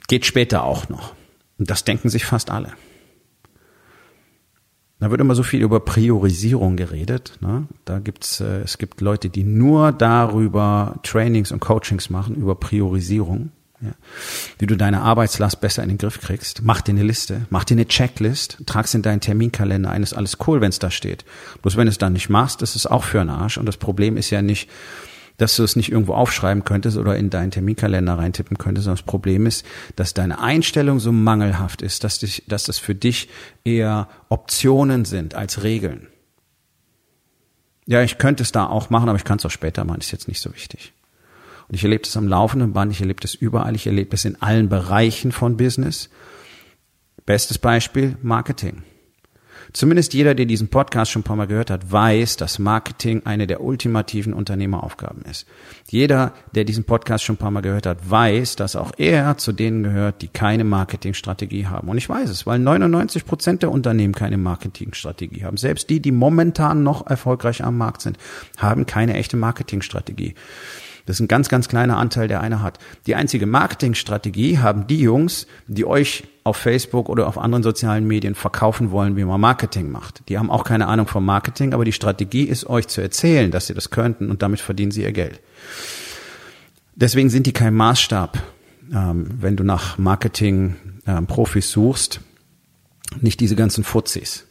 geht 0.07 0.25
später 0.25 0.63
auch 0.63 0.89
noch? 0.89 1.13
Und 1.57 1.69
das 1.69 1.83
denken 1.83 2.09
sich 2.09 2.25
fast 2.25 2.49
alle. 2.49 2.73
Da 4.99 5.09
wird 5.09 5.19
immer 5.19 5.33
so 5.33 5.41
viel 5.41 5.61
über 5.61 5.79
Priorisierung 5.79 6.75
geredet. 6.75 7.39
Ne? 7.41 7.67
Da 7.85 7.99
gibt's, 7.99 8.39
äh, 8.39 8.61
es 8.61 8.77
gibt 8.77 9.01
Leute, 9.01 9.29
die 9.29 9.44
nur 9.44 9.91
darüber 9.91 10.99
Trainings 11.01 11.51
und 11.51 11.59
Coachings 11.59 12.11
machen, 12.11 12.35
über 12.35 12.53
Priorisierung 12.53 13.51
ja. 13.81 13.92
wie 14.60 14.68
du 14.68 14.75
deine 14.78 15.01
Arbeitslast 15.01 15.60
besser 15.62 15.83
in 15.83 15.89
den 15.89 15.98
Griff 15.98 16.22
kriegst. 16.22 16.62
Mach 16.63 16.81
dir 16.81 16.92
eine 16.92 17.04
Liste, 17.04 17.45
mach 17.50 17.63
dir 17.63 17.75
eine 17.75 17.88
Checklist, 17.88 18.57
trag's 18.66 18.94
in 18.94 19.01
deinen 19.01 19.22
Terminkalender 19.22 19.89
ein, 19.89 20.04
ist 20.04 20.13
alles 20.13 20.38
cool, 20.48 20.62
wenn 20.62 20.69
es 20.69 20.80
da 20.80 20.92
steht. 20.92 21.25
Bloß 21.62 21.78
wenn 21.78 21.86
du 21.86 21.92
es 21.92 21.98
dann 21.98 22.13
nicht 22.13 22.30
machst, 22.30 22.62
ist 22.62 22.75
es 22.75 22.86
auch 22.86 23.04
für 23.04 23.22
einen 23.22 23.30
Arsch. 23.30 23.57
Und 23.57 23.66
das 23.66 23.78
Problem 23.78 24.18
ist 24.18 24.30
ja 24.30 24.42
nicht, 24.42 24.69
dass 25.38 25.56
du 25.56 25.63
es 25.63 25.75
nicht 25.75 25.92
irgendwo 25.92 26.13
aufschreiben 26.13 26.63
könntest 26.63 26.98
oder 26.98 27.16
in 27.16 27.31
deinen 27.31 27.50
Terminkalender 27.50 28.18
reintippen 28.18 28.60
könntest, 28.60 28.86
sondern 28.86 28.98
das 28.98 29.06
Problem 29.06 29.48
ist, 29.48 29.66
dass 29.95 30.13
deine 30.13 30.39
Einstellung 30.39 31.00
so 31.00 31.12
mangelhaft 31.12 31.81
ist, 31.81 32.04
dass, 32.04 32.19
dich, 32.19 32.44
dass 32.48 32.66
das 32.66 32.78
für 32.78 32.94
dich 32.94 33.28
eher 33.63 34.07
Optionen 34.30 35.06
sind 35.06 35.33
als 35.33 35.63
Regeln. 35.63 36.07
Ja, 37.88 38.04
ich 38.04 38.19
könnte 38.19 38.44
es 38.44 38.51
da 38.51 38.68
auch 38.68 38.92
machen, 38.92 39.10
aber 39.10 39.18
ich 39.18 39.24
kann 39.24 39.39
es 39.39 39.45
auch 39.45 39.51
später 39.51 39.83
machen, 39.83 40.00
ist 40.00 40.12
jetzt 40.12 40.28
nicht 40.28 40.39
so 40.39 40.54
wichtig. 40.54 40.94
Und 41.71 41.75
ich 41.75 41.85
erlebe 41.85 42.03
das 42.03 42.18
am 42.18 42.27
laufenden 42.27 42.73
Band, 42.73 42.91
ich 42.91 43.00
erlebe 43.00 43.21
das 43.21 43.33
überall, 43.33 43.75
ich 43.75 43.88
erlebe 43.88 44.09
das 44.09 44.25
in 44.25 44.41
allen 44.41 44.68
Bereichen 44.68 45.31
von 45.31 45.56
Business. 45.56 46.09
Bestes 47.25 47.59
Beispiel, 47.59 48.18
Marketing. 48.21 48.83
Zumindest 49.71 50.13
jeder, 50.13 50.35
der 50.35 50.47
diesen 50.47 50.68
Podcast 50.68 51.12
schon 51.12 51.21
ein 51.21 51.23
paar 51.23 51.38
Mal 51.38 51.47
gehört 51.47 51.69
hat, 51.69 51.89
weiß, 51.89 52.35
dass 52.35 52.59
Marketing 52.59 53.21
eine 53.23 53.47
der 53.47 53.61
ultimativen 53.61 54.33
Unternehmeraufgaben 54.33 55.23
ist. 55.23 55.45
Jeder, 55.87 56.33
der 56.54 56.66
diesen 56.66 56.83
Podcast 56.83 57.23
schon 57.23 57.35
ein 57.35 57.40
paar 57.40 57.51
Mal 57.51 57.61
gehört 57.61 57.85
hat, 57.85 58.09
weiß, 58.09 58.57
dass 58.57 58.75
auch 58.75 58.92
er 58.97 59.37
zu 59.37 59.54
denen 59.54 59.83
gehört, 59.83 60.21
die 60.21 60.28
keine 60.28 60.66
Marketingstrategie 60.66 61.68
haben. 61.68 61.87
Und 61.87 61.97
ich 61.97 62.09
weiß 62.09 62.30
es, 62.30 62.45
weil 62.45 62.59
99 62.59 63.23
Prozent 63.23 63.63
der 63.63 63.71
Unternehmen 63.71 64.13
keine 64.13 64.37
Marketingstrategie 64.37 65.45
haben. 65.45 65.56
Selbst 65.56 65.90
die, 65.90 66.01
die 66.01 66.11
momentan 66.11 66.83
noch 66.83 67.07
erfolgreich 67.07 67.63
am 67.63 67.78
Markt 67.78 68.01
sind, 68.01 68.18
haben 68.57 68.85
keine 68.85 69.13
echte 69.13 69.37
Marketingstrategie. 69.37 70.35
Das 71.11 71.18
ist 71.18 71.25
ein 71.25 71.27
ganz, 71.27 71.49
ganz 71.49 71.68
kleiner 71.68 71.97
Anteil, 71.97 72.30
der 72.30 72.39
einer 72.39 72.61
hat. 72.61 72.80
Die 73.06 73.15
einzige 73.15 73.45
Marketingstrategie 73.45 74.59
haben 74.59 74.87
die 74.87 75.01
Jungs, 75.01 75.45
die 75.68 75.83
euch 75.83 76.23
auf 76.45 76.56
Facebook 76.56 77.09
oder 77.09 77.27
auf 77.27 77.37
anderen 77.37 77.63
sozialen 77.63 78.07
Medien 78.07 78.33
verkaufen 78.33 78.91
wollen, 78.91 79.18
wie 79.18 79.25
man 79.25 79.41
Marketing 79.41 79.91
macht. 79.91 80.21
Die 80.30 80.37
haben 80.37 80.49
auch 80.49 80.63
keine 80.63 80.87
Ahnung 80.87 81.07
vom 81.07 81.25
Marketing, 81.25 81.73
aber 81.73 81.83
die 81.83 81.91
Strategie 81.91 82.44
ist 82.44 82.65
euch 82.65 82.87
zu 82.87 83.01
erzählen, 83.01 83.51
dass 83.51 83.68
sie 83.68 83.73
das 83.73 83.89
könnten 83.89 84.31
und 84.31 84.41
damit 84.41 84.61
verdienen 84.61 84.91
sie 84.91 85.01
ihr 85.01 85.11
Geld. 85.11 85.41
Deswegen 86.95 87.30
sind 87.30 87.45
die 87.45 87.51
kein 87.51 87.75
Maßstab, 87.75 88.41
ähm, 88.94 89.31
wenn 89.37 89.57
du 89.57 89.65
nach 89.65 89.97
Marketing-Profis 89.97 91.65
ähm, 91.65 91.71
suchst, 91.73 92.21
nicht 93.19 93.41
diese 93.41 93.57
ganzen 93.57 93.83
Fuzis. 93.83 94.47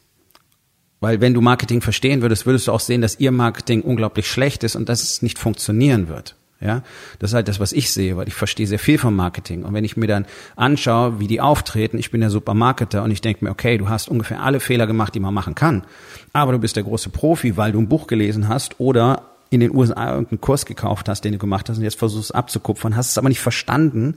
Weil 0.99 1.21
wenn 1.21 1.33
du 1.33 1.41
Marketing 1.41 1.81
verstehen 1.81 2.21
würdest, 2.21 2.45
würdest 2.45 2.67
du 2.67 2.71
auch 2.71 2.79
sehen, 2.79 3.01
dass 3.01 3.19
ihr 3.19 3.31
Marketing 3.31 3.81
unglaublich 3.81 4.27
schlecht 4.27 4.63
ist 4.63 4.75
und 4.75 4.89
dass 4.89 5.01
es 5.01 5.23
nicht 5.23 5.39
funktionieren 5.39 6.07
wird. 6.07 6.35
Ja, 6.61 6.83
das 7.17 7.31
ist 7.31 7.33
halt 7.33 7.47
das, 7.47 7.59
was 7.59 7.73
ich 7.73 7.91
sehe, 7.91 8.17
weil 8.17 8.27
ich 8.27 8.35
verstehe 8.35 8.67
sehr 8.67 8.77
viel 8.77 8.99
vom 8.99 9.15
Marketing. 9.15 9.63
Und 9.63 9.73
wenn 9.73 9.83
ich 9.83 9.97
mir 9.97 10.05
dann 10.05 10.27
anschaue, 10.55 11.19
wie 11.19 11.25
die 11.25 11.41
auftreten, 11.41 11.97
ich 11.97 12.11
bin 12.11 12.21
der 12.21 12.29
Supermarketer 12.29 13.03
und 13.03 13.09
ich 13.09 13.21
denke 13.21 13.43
mir, 13.43 13.51
okay, 13.51 13.79
du 13.79 13.89
hast 13.89 14.09
ungefähr 14.09 14.43
alle 14.43 14.59
Fehler 14.59 14.85
gemacht, 14.85 15.15
die 15.15 15.19
man 15.19 15.33
machen 15.33 15.55
kann. 15.55 15.83
Aber 16.33 16.51
du 16.51 16.59
bist 16.59 16.75
der 16.75 16.83
große 16.83 17.09
Profi, 17.09 17.57
weil 17.57 17.71
du 17.71 17.79
ein 17.79 17.89
Buch 17.89 18.05
gelesen 18.05 18.47
hast 18.47 18.79
oder 18.79 19.23
in 19.51 19.59
den 19.59 19.75
USA 19.75 20.11
irgendeinen 20.11 20.39
Kurs 20.39 20.65
gekauft 20.65 21.09
hast, 21.09 21.25
den 21.25 21.33
du 21.33 21.37
gemacht 21.37 21.69
hast 21.69 21.77
und 21.77 21.83
jetzt 21.83 21.99
versuchst 21.99 22.33
abzukupfern, 22.33 22.95
hast 22.95 23.11
es 23.11 23.17
aber 23.17 23.27
nicht 23.27 23.41
verstanden 23.41 24.15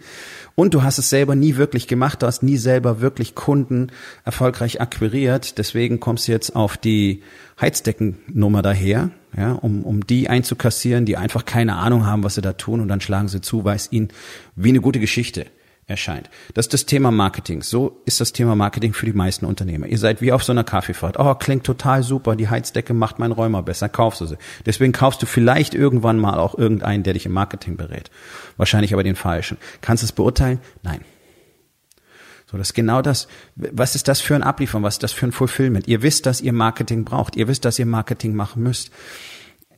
und 0.54 0.74
du 0.74 0.84
hast 0.84 0.98
es 0.98 1.10
selber 1.10 1.34
nie 1.34 1.56
wirklich 1.56 1.88
gemacht, 1.88 2.22
du 2.22 2.26
hast 2.26 2.44
nie 2.44 2.56
selber 2.56 3.00
wirklich 3.00 3.34
Kunden 3.34 3.88
erfolgreich 4.24 4.80
akquiriert, 4.80 5.58
deswegen 5.58 5.98
kommst 5.98 6.28
du 6.28 6.32
jetzt 6.32 6.54
auf 6.54 6.76
die 6.76 7.22
Heizdeckennummer 7.60 8.62
daher, 8.62 9.10
ja, 9.36 9.52
um, 9.52 9.82
um 9.82 10.06
die 10.06 10.28
einzukassieren, 10.28 11.06
die 11.06 11.16
einfach 11.16 11.44
keine 11.44 11.76
Ahnung 11.76 12.06
haben, 12.06 12.24
was 12.24 12.36
sie 12.36 12.42
da 12.42 12.52
tun 12.52 12.80
und 12.80 12.88
dann 12.88 13.00
schlagen 13.00 13.28
sie 13.28 13.40
zu, 13.40 13.64
weil 13.64 13.76
es 13.76 13.90
ihnen 13.90 14.08
wie 14.56 14.68
eine 14.70 14.80
gute 14.80 15.00
Geschichte 15.00 15.46
erscheint. 15.86 16.30
Das 16.54 16.66
ist 16.66 16.72
das 16.72 16.86
Thema 16.86 17.10
Marketing. 17.10 17.62
So 17.62 18.00
ist 18.06 18.20
das 18.20 18.32
Thema 18.32 18.54
Marketing 18.54 18.94
für 18.94 19.06
die 19.06 19.12
meisten 19.12 19.44
Unternehmer. 19.44 19.86
Ihr 19.86 19.98
seid 19.98 20.20
wie 20.20 20.32
auf 20.32 20.42
so 20.42 20.52
einer 20.52 20.64
Kaffeefahrt. 20.64 21.18
Oh, 21.18 21.34
klingt 21.34 21.64
total 21.64 22.02
super. 22.02 22.36
Die 22.36 22.48
Heizdecke 22.48 22.94
macht 22.94 23.18
mein 23.18 23.32
Räumer 23.32 23.62
besser. 23.62 23.88
Kaufst 23.88 24.20
du 24.20 24.26
sie. 24.26 24.38
Deswegen 24.64 24.92
kaufst 24.92 25.22
du 25.22 25.26
vielleicht 25.26 25.74
irgendwann 25.74 26.18
mal 26.18 26.38
auch 26.38 26.56
irgendeinen, 26.56 27.02
der 27.02 27.14
dich 27.14 27.26
im 27.26 27.32
Marketing 27.32 27.76
berät. 27.76 28.10
Wahrscheinlich 28.56 28.94
aber 28.94 29.02
den 29.02 29.16
falschen. 29.16 29.58
Kannst 29.80 30.02
du 30.02 30.06
es 30.06 30.12
beurteilen? 30.12 30.58
Nein. 30.82 31.00
So, 32.50 32.58
das 32.58 32.68
ist 32.68 32.74
genau 32.74 33.02
das. 33.02 33.26
Was 33.56 33.94
ist 33.94 34.08
das 34.08 34.20
für 34.20 34.34
ein 34.34 34.42
Abliefern? 34.42 34.82
Was 34.82 34.94
ist 34.94 35.02
das 35.02 35.12
für 35.12 35.26
ein 35.26 35.32
Fulfillment? 35.32 35.88
Ihr 35.88 36.02
wisst, 36.02 36.26
dass 36.26 36.40
ihr 36.40 36.52
Marketing 36.52 37.04
braucht. 37.04 37.36
Ihr 37.36 37.48
wisst, 37.48 37.64
dass 37.64 37.78
ihr 37.78 37.86
Marketing 37.86 38.34
machen 38.34 38.62
müsst. 38.62 38.90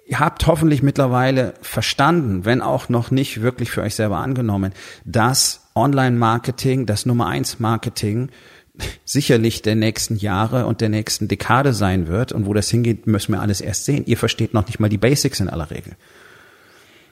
Ihr 0.07 0.21
habt 0.21 0.47
hoffentlich 0.47 0.83
mittlerweile 0.83 1.55
verstanden, 1.63 2.45
wenn 2.45 2.63
auch 2.63 2.89
noch 2.89 3.11
nicht 3.11 3.43
wirklich 3.43 3.71
für 3.73 3.83
euch 3.83 3.97
selber 3.97 4.19
angenommen, 4.19 4.73
dass 5.05 5.69
Online-Marketing, 5.75 6.87
das 6.87 7.07
Nummer 7.07 7.27
eins 7.27 7.59
Marketing 7.59 8.31
sicherlich 9.05 9.63
der 9.63 9.75
nächsten 9.75 10.17
Jahre 10.17 10.67
und 10.67 10.81
der 10.81 10.89
nächsten 10.89 11.29
Dekade 11.29 11.73
sein 11.73 12.07
wird. 12.07 12.33
Und 12.33 12.47
wo 12.47 12.55
das 12.55 12.71
hingeht, 12.71 13.07
müssen 13.07 13.33
wir 13.33 13.41
alles 13.41 13.61
erst 13.61 13.85
sehen. 13.85 14.05
Ihr 14.07 14.17
versteht 14.17 14.55
noch 14.55 14.67
nicht 14.67 14.79
mal 14.81 14.89
die 14.89 14.99
Basics 14.99 15.41
in 15.41 15.49
aller 15.49 15.71
Regel. 15.71 15.97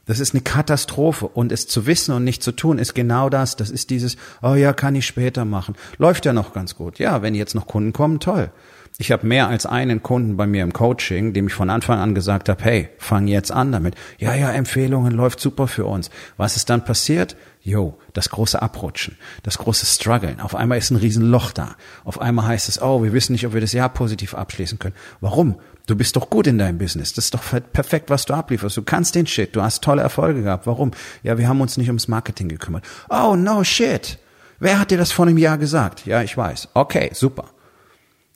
Das 0.06 0.20
ist 0.20 0.34
eine 0.34 0.42
Katastrophe. 0.42 1.28
Und 1.28 1.52
es 1.52 1.66
zu 1.66 1.86
wissen 1.86 2.14
und 2.14 2.24
nicht 2.24 2.42
zu 2.42 2.52
tun, 2.52 2.78
ist 2.78 2.94
genau 2.94 3.28
das. 3.28 3.56
Das 3.56 3.70
ist 3.70 3.90
dieses, 3.90 4.16
oh 4.42 4.54
ja, 4.54 4.72
kann 4.72 4.94
ich 4.94 5.06
später 5.06 5.44
machen. 5.44 5.74
Läuft 5.98 6.26
ja 6.26 6.32
noch 6.32 6.52
ganz 6.52 6.76
gut. 6.76 6.98
Ja, 6.98 7.22
wenn 7.22 7.34
jetzt 7.34 7.54
noch 7.54 7.66
Kunden 7.66 7.92
kommen, 7.92 8.20
toll. 8.20 8.50
Ich 8.98 9.10
habe 9.10 9.26
mehr 9.26 9.48
als 9.48 9.66
einen 9.66 10.04
Kunden 10.04 10.36
bei 10.36 10.46
mir 10.46 10.62
im 10.62 10.72
Coaching, 10.72 11.32
dem 11.32 11.48
ich 11.48 11.52
von 11.54 11.68
Anfang 11.68 11.98
an 11.98 12.14
gesagt 12.14 12.48
habe, 12.48 12.62
hey, 12.62 12.90
fang 12.98 13.26
jetzt 13.26 13.50
an 13.50 13.72
damit. 13.72 13.96
Ja, 14.18 14.34
ja, 14.34 14.52
Empfehlungen 14.52 15.12
läuft 15.12 15.40
super 15.40 15.66
für 15.66 15.84
uns. 15.84 16.10
Was 16.36 16.56
ist 16.56 16.70
dann 16.70 16.84
passiert? 16.84 17.34
Jo, 17.66 17.98
das 18.12 18.28
große 18.28 18.60
Abrutschen, 18.60 19.16
das 19.42 19.56
große 19.56 19.86
Struggeln. 19.86 20.38
Auf 20.38 20.54
einmal 20.54 20.76
ist 20.76 20.90
ein 20.90 20.96
Riesenloch 20.96 21.50
da. 21.50 21.76
Auf 22.04 22.20
einmal 22.20 22.46
heißt 22.46 22.68
es, 22.68 22.82
oh, 22.82 23.02
wir 23.02 23.14
wissen 23.14 23.32
nicht, 23.32 23.46
ob 23.46 23.54
wir 23.54 23.62
das 23.62 23.72
Jahr 23.72 23.88
positiv 23.88 24.34
abschließen 24.34 24.78
können. 24.78 24.94
Warum? 25.22 25.58
Du 25.86 25.96
bist 25.96 26.14
doch 26.14 26.28
gut 26.28 26.46
in 26.46 26.58
deinem 26.58 26.76
Business. 26.76 27.14
Das 27.14 27.24
ist 27.24 27.34
doch 27.34 27.42
perfekt, 27.72 28.10
was 28.10 28.26
du 28.26 28.34
ablieferst. 28.34 28.76
Du 28.76 28.82
kannst 28.82 29.14
den 29.14 29.26
Shit. 29.26 29.56
Du 29.56 29.62
hast 29.62 29.82
tolle 29.82 30.02
Erfolge 30.02 30.42
gehabt. 30.42 30.66
Warum? 30.66 30.90
Ja, 31.22 31.38
wir 31.38 31.48
haben 31.48 31.62
uns 31.62 31.78
nicht 31.78 31.88
ums 31.88 32.06
Marketing 32.06 32.50
gekümmert. 32.50 32.84
Oh, 33.08 33.34
no 33.34 33.64
shit. 33.64 34.18
Wer 34.58 34.78
hat 34.78 34.90
dir 34.90 34.98
das 34.98 35.12
vor 35.12 35.26
einem 35.26 35.38
Jahr 35.38 35.56
gesagt? 35.56 36.04
Ja, 36.04 36.22
ich 36.22 36.36
weiß. 36.36 36.68
Okay, 36.74 37.12
super. 37.14 37.46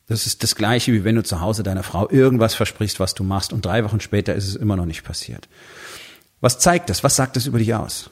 Das 0.06 0.26
ist 0.26 0.42
das 0.42 0.54
Gleiche, 0.54 0.94
wie 0.94 1.04
wenn 1.04 1.16
du 1.16 1.22
zu 1.22 1.42
Hause 1.42 1.62
deiner 1.62 1.82
Frau 1.82 2.08
irgendwas 2.08 2.54
versprichst, 2.54 2.98
was 2.98 3.12
du 3.12 3.24
machst, 3.24 3.52
und 3.52 3.66
drei 3.66 3.84
Wochen 3.84 4.00
später 4.00 4.34
ist 4.34 4.48
es 4.48 4.56
immer 4.56 4.76
noch 4.76 4.86
nicht 4.86 5.04
passiert. 5.04 5.50
Was 6.40 6.58
zeigt 6.58 6.88
das? 6.88 7.04
Was 7.04 7.16
sagt 7.16 7.36
das 7.36 7.44
über 7.44 7.58
dich 7.58 7.74
aus? 7.74 8.10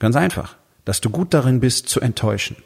Ganz 0.00 0.16
einfach, 0.16 0.56
dass 0.84 1.00
du 1.00 1.10
gut 1.10 1.32
darin 1.32 1.60
bist, 1.60 1.88
zu 1.88 2.00
enttäuschen. 2.00 2.56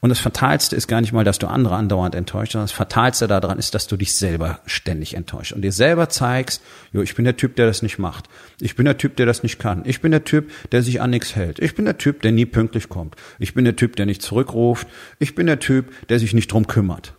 Und 0.00 0.10
das 0.10 0.20
Fatalste 0.20 0.76
ist 0.76 0.86
gar 0.86 1.00
nicht 1.00 1.12
mal, 1.12 1.24
dass 1.24 1.38
du 1.38 1.48
andere 1.48 1.74
andauernd 1.74 2.14
enttäuscht, 2.14 2.52
sondern 2.52 2.66
das 2.66 2.76
Fatalste 2.76 3.26
daran 3.26 3.58
ist, 3.58 3.74
dass 3.74 3.88
du 3.88 3.96
dich 3.96 4.14
selber 4.14 4.60
ständig 4.66 5.14
enttäuscht 5.14 5.52
und 5.52 5.62
dir 5.62 5.72
selber 5.72 6.08
zeigst, 6.08 6.62
jo, 6.92 7.02
ich 7.02 7.16
bin 7.16 7.24
der 7.24 7.36
Typ, 7.36 7.56
der 7.56 7.66
das 7.66 7.82
nicht 7.82 7.98
macht. 7.98 8.28
Ich 8.60 8.76
bin 8.76 8.84
der 8.84 8.98
Typ, 8.98 9.16
der 9.16 9.26
das 9.26 9.42
nicht 9.42 9.58
kann. 9.58 9.82
Ich 9.86 10.00
bin 10.00 10.12
der 10.12 10.24
Typ, 10.24 10.50
der 10.70 10.82
sich 10.82 11.00
an 11.00 11.10
nichts 11.10 11.34
hält. 11.34 11.58
Ich 11.58 11.74
bin 11.74 11.84
der 11.84 11.98
Typ, 11.98 12.22
der 12.22 12.30
nie 12.30 12.46
pünktlich 12.46 12.88
kommt. 12.88 13.16
Ich 13.40 13.54
bin 13.54 13.64
der 13.64 13.74
Typ, 13.74 13.96
der 13.96 14.06
nicht 14.06 14.22
zurückruft. 14.22 14.86
Ich 15.18 15.34
bin 15.34 15.46
der 15.46 15.58
Typ, 15.58 16.08
der 16.08 16.20
sich 16.20 16.32
nicht 16.32 16.52
drum 16.52 16.68
kümmert. 16.68 17.14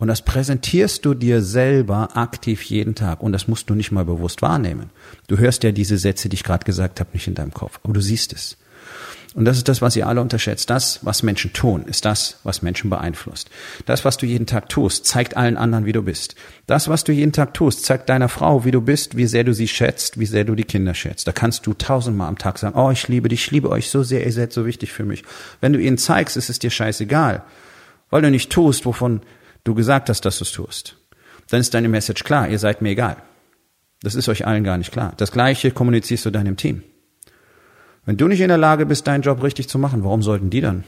Und 0.00 0.08
das 0.08 0.22
präsentierst 0.22 1.04
du 1.04 1.12
dir 1.12 1.42
selber 1.42 2.16
aktiv 2.16 2.62
jeden 2.62 2.94
Tag. 2.94 3.22
Und 3.22 3.32
das 3.32 3.48
musst 3.48 3.68
du 3.68 3.74
nicht 3.74 3.92
mal 3.92 4.06
bewusst 4.06 4.40
wahrnehmen. 4.40 4.88
Du 5.28 5.36
hörst 5.36 5.62
ja 5.62 5.72
diese 5.72 5.98
Sätze, 5.98 6.30
die 6.30 6.36
ich 6.36 6.42
gerade 6.42 6.64
gesagt 6.64 7.00
habe, 7.00 7.10
nicht 7.12 7.28
in 7.28 7.34
deinem 7.34 7.52
Kopf. 7.52 7.78
Aber 7.84 7.92
du 7.92 8.00
siehst 8.00 8.32
es. 8.32 8.56
Und 9.34 9.44
das 9.44 9.58
ist 9.58 9.68
das, 9.68 9.82
was 9.82 9.94
ihr 9.96 10.08
alle 10.08 10.22
unterschätzt. 10.22 10.70
Das, 10.70 11.00
was 11.02 11.22
Menschen 11.22 11.52
tun, 11.52 11.84
ist 11.84 12.06
das, 12.06 12.38
was 12.44 12.62
Menschen 12.62 12.88
beeinflusst. 12.88 13.50
Das, 13.84 14.06
was 14.06 14.16
du 14.16 14.24
jeden 14.24 14.46
Tag 14.46 14.70
tust, 14.70 15.04
zeigt 15.04 15.36
allen 15.36 15.58
anderen, 15.58 15.84
wie 15.84 15.92
du 15.92 16.02
bist. 16.02 16.34
Das, 16.66 16.88
was 16.88 17.04
du 17.04 17.12
jeden 17.12 17.32
Tag 17.32 17.52
tust, 17.52 17.84
zeigt 17.84 18.08
deiner 18.08 18.30
Frau, 18.30 18.64
wie 18.64 18.70
du 18.70 18.80
bist, 18.80 19.18
wie 19.18 19.26
sehr 19.26 19.44
du 19.44 19.52
sie 19.52 19.68
schätzt, 19.68 20.18
wie 20.18 20.26
sehr 20.26 20.44
du 20.44 20.54
die 20.54 20.64
Kinder 20.64 20.94
schätzt. 20.94 21.28
Da 21.28 21.32
kannst 21.32 21.66
du 21.66 21.74
tausendmal 21.74 22.28
am 22.28 22.38
Tag 22.38 22.58
sagen, 22.58 22.76
oh, 22.76 22.90
ich 22.90 23.06
liebe 23.06 23.28
dich, 23.28 23.44
ich 23.44 23.50
liebe 23.50 23.68
euch 23.68 23.90
so 23.90 24.02
sehr, 24.02 24.24
ihr 24.24 24.32
seid 24.32 24.54
so 24.54 24.64
wichtig 24.64 24.92
für 24.92 25.04
mich. 25.04 25.24
Wenn 25.60 25.74
du 25.74 25.78
ihnen 25.78 25.98
zeigst, 25.98 26.38
ist 26.38 26.48
es 26.48 26.58
dir 26.58 26.70
scheißegal. 26.70 27.44
Weil 28.08 28.22
du 28.22 28.30
nicht 28.30 28.50
tust, 28.50 28.86
wovon 28.86 29.20
du 29.64 29.74
gesagt 29.74 30.08
hast, 30.08 30.24
dass 30.24 30.38
du 30.38 30.44
es 30.44 30.52
tust, 30.52 30.96
dann 31.50 31.60
ist 31.60 31.74
deine 31.74 31.88
Message 31.88 32.24
klar, 32.24 32.48
ihr 32.48 32.58
seid 32.58 32.82
mir 32.82 32.90
egal. 32.90 33.16
Das 34.02 34.14
ist 34.14 34.28
euch 34.28 34.46
allen 34.46 34.64
gar 34.64 34.78
nicht 34.78 34.92
klar. 34.92 35.12
Das 35.16 35.32
gleiche 35.32 35.70
kommunizierst 35.70 36.24
du 36.24 36.30
deinem 36.30 36.56
Team. 36.56 36.82
Wenn 38.06 38.16
du 38.16 38.28
nicht 38.28 38.40
in 38.40 38.48
der 38.48 38.58
Lage 38.58 38.86
bist, 38.86 39.06
deinen 39.06 39.22
Job 39.22 39.42
richtig 39.42 39.68
zu 39.68 39.78
machen, 39.78 40.04
warum 40.04 40.22
sollten 40.22 40.50
die 40.50 40.60
dann? 40.60 40.84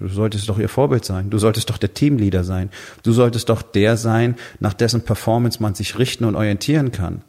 Du 0.00 0.08
solltest 0.08 0.48
doch 0.48 0.58
ihr 0.58 0.68
Vorbild 0.68 1.04
sein. 1.04 1.30
Du 1.30 1.38
solltest 1.38 1.70
doch 1.70 1.78
der 1.78 1.94
Teamleader 1.94 2.44
sein. 2.44 2.70
Du 3.02 3.12
solltest 3.12 3.48
doch 3.48 3.62
der 3.62 3.96
sein, 3.96 4.36
nach 4.58 4.74
dessen 4.74 5.02
Performance 5.02 5.62
man 5.62 5.74
sich 5.74 5.98
richten 5.98 6.24
und 6.24 6.34
orientieren 6.34 6.90
kann. 6.90 7.22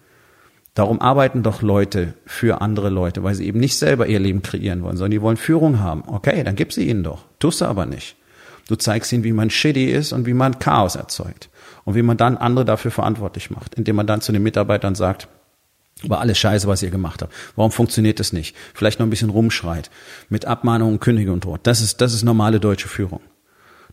Darum 0.73 0.99
arbeiten 0.99 1.43
doch 1.43 1.61
Leute 1.61 2.15
für 2.25 2.61
andere 2.61 2.89
Leute, 2.89 3.23
weil 3.23 3.35
sie 3.35 3.47
eben 3.47 3.59
nicht 3.59 3.77
selber 3.77 4.07
ihr 4.07 4.19
Leben 4.19 4.41
kreieren 4.41 4.83
wollen, 4.83 4.97
sondern 4.97 5.11
die 5.11 5.21
wollen 5.21 5.37
Führung 5.37 5.79
haben. 5.79 6.03
Okay, 6.07 6.43
dann 6.43 6.55
gib 6.55 6.73
sie 6.73 6.89
ihnen 6.89 7.03
doch. 7.03 7.25
Tust 7.39 7.61
du 7.61 7.65
aber 7.65 7.85
nicht. 7.85 8.17
Du 8.67 8.75
zeigst 8.75 9.11
ihnen, 9.11 9.23
wie 9.23 9.33
man 9.33 9.49
shitty 9.49 9.85
ist 9.85 10.11
und 10.11 10.25
wie 10.25 10.33
man 10.33 10.59
Chaos 10.59 10.95
erzeugt. 10.95 11.49
Und 11.83 11.95
wie 11.95 12.01
man 12.01 12.17
dann 12.17 12.37
andere 12.37 12.65
dafür 12.65 12.91
verantwortlich 12.91 13.51
macht, 13.51 13.75
indem 13.75 13.95
man 13.95 14.07
dann 14.07 14.21
zu 14.21 14.31
den 14.31 14.41
Mitarbeitern 14.41 14.95
sagt, 14.95 15.27
war 16.03 16.19
alles 16.19 16.37
scheiße, 16.37 16.67
was 16.67 16.83
ihr 16.83 16.89
gemacht 16.89 17.21
habt. 17.21 17.33
Warum 17.55 17.71
funktioniert 17.71 18.19
das 18.19 18.33
nicht? 18.33 18.55
Vielleicht 18.73 18.99
noch 18.99 19.07
ein 19.07 19.11
bisschen 19.11 19.29
rumschreit. 19.29 19.89
Mit 20.29 20.45
Abmahnungen, 20.45 20.99
Kündige 20.99 21.31
und 21.31 21.45
Droht. 21.45 21.61
Das 21.63 21.81
ist, 21.81 22.01
das 22.01 22.13
ist 22.13 22.23
normale 22.23 22.59
deutsche 22.59 22.87
Führung. 22.87 23.21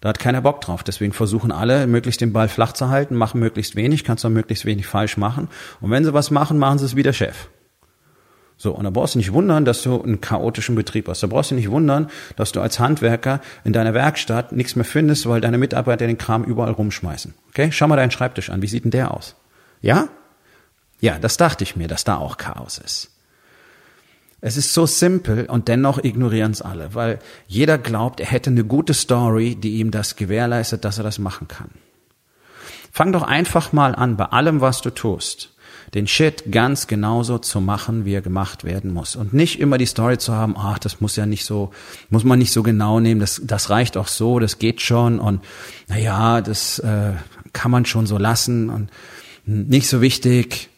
Da 0.01 0.09
hat 0.09 0.19
keiner 0.19 0.41
Bock 0.41 0.61
drauf. 0.61 0.83
Deswegen 0.83 1.13
versuchen 1.13 1.53
alle, 1.53 1.87
möglichst 1.87 2.21
den 2.21 2.33
Ball 2.33 2.49
flach 2.49 2.73
zu 2.73 2.89
halten, 2.89 3.15
machen 3.15 3.39
möglichst 3.39 3.77
wenig, 3.77 4.03
kannst 4.03 4.25
du 4.25 4.31
möglichst 4.31 4.65
wenig 4.65 4.87
falsch 4.87 5.17
machen. 5.17 5.49
Und 5.81 5.91
wenn 5.91 6.05
sie 6.05 6.13
was 6.13 6.33
machen, 6.33 6.59
machen 6.59 6.79
sie 6.79 6.87
es 6.87 6.97
wie 6.97 7.05
der 7.05 7.13
Chef. 7.13 7.49
So, 8.57 8.73
und 8.73 8.85
da 8.85 8.91
brauchst 8.91 9.15
du 9.15 9.19
nicht 9.19 9.33
wundern, 9.33 9.65
dass 9.65 9.83
du 9.83 10.01
einen 10.01 10.21
chaotischen 10.21 10.75
Betrieb 10.75 11.09
hast. 11.09 11.23
Da 11.23 11.27
brauchst 11.27 11.51
du 11.51 11.55
nicht 11.55 11.71
wundern, 11.71 12.09
dass 12.37 12.53
du 12.53 12.61
als 12.61 12.79
Handwerker 12.79 13.41
in 13.65 13.73
deiner 13.73 13.95
Werkstatt 13.95 14.53
nichts 14.53 14.77
mehr 14.77 14.85
findest, 14.85 15.29
weil 15.29 15.41
deine 15.41 15.59
Mitarbeiter 15.59 16.07
den 16.07 16.19
Kram 16.19 16.45
überall 16.45 16.73
rumschmeißen. 16.73 17.35
Okay? 17.49 17.71
Schau 17.73 17.89
mal 17.89 17.97
deinen 17.97 18.13
Schreibtisch 18.13 18.51
an. 18.51 18.63
Wie 18.63 18.69
sieht 18.69 18.85
denn 18.85 18.93
der 18.93 19.13
aus? 19.13 19.35
Ja? 19.81 20.09
Ja, 21.01 21.19
das 21.19 21.37
dachte 21.37 21.65
ich 21.65 21.75
mir, 21.75 21.89
dass 21.89 22.05
da 22.05 22.17
auch 22.17 22.37
Chaos 22.37 22.79
ist. 22.79 23.11
Es 24.41 24.57
ist 24.57 24.75
so 24.75 24.87
simpel 24.87 25.47
und 25.47 25.69
dennoch 25.69 26.03
ignorieren 26.03 26.51
es 26.51 26.63
alle, 26.63 26.95
weil 26.95 27.21
jeder 27.47 27.79
glaubt, 27.79 28.19
er 28.19 28.27
hätte 28.27 28.51
eine 28.51 28.65
gute 28.65 28.93
Story, 28.93 29.55
die 29.55 29.79
ihm 29.79 29.93
das 29.93 30.17
gewährleistet, 30.17 30.85
dass 30.85 30.99
er 30.99 31.05
das 31.05 31.21
machen 31.21 31.47
kann. 31.47 31.71
Fang 32.91 33.13
doch 33.13 33.23
einfach 33.23 33.73
mal 33.73 33.95
an, 33.95 34.17
bei 34.17 34.27
allem, 34.27 34.61
was 34.61 34.81
du 34.81 34.91
tust, 34.91 35.55
den 35.95 36.07
Shit 36.07 36.51
ganz 36.51 36.87
genauso 36.87 37.39
zu 37.39 37.61
machen, 37.61 38.05
wie 38.05 38.15
er 38.15 38.23
gemacht 38.23 38.65
werden 38.65 38.93
muss. 38.93 39.15
Und 39.15 39.35
nicht 39.35 39.61
immer 39.61 39.77
die 39.77 39.87
Story 39.87 40.17
zu 40.17 40.33
haben, 40.33 40.55
ach, 40.57 40.79
das 40.79 41.01
muss 41.01 41.17
ja 41.17 41.27
nicht 41.27 41.45
so, 41.45 41.71
muss 42.09 42.25
man 42.25 42.39
nicht 42.39 42.53
so 42.53 42.63
genau 42.63 42.99
nehmen, 42.99 43.21
das, 43.21 43.43
das 43.45 43.69
reicht 43.69 43.97
auch 43.97 44.09
so, 44.09 44.39
das 44.39 44.59
geht 44.59 44.81
schon 44.81 45.19
und 45.19 45.43
naja, 45.89 46.41
das 46.41 46.79
äh, 46.79 47.13
kann 47.53 47.71
man 47.71 47.85
schon 47.85 48.07
so 48.07 48.17
lassen 48.17 48.71
und 48.71 48.91
nicht 49.45 49.89
so 49.89 50.01
wichtig. 50.01 50.71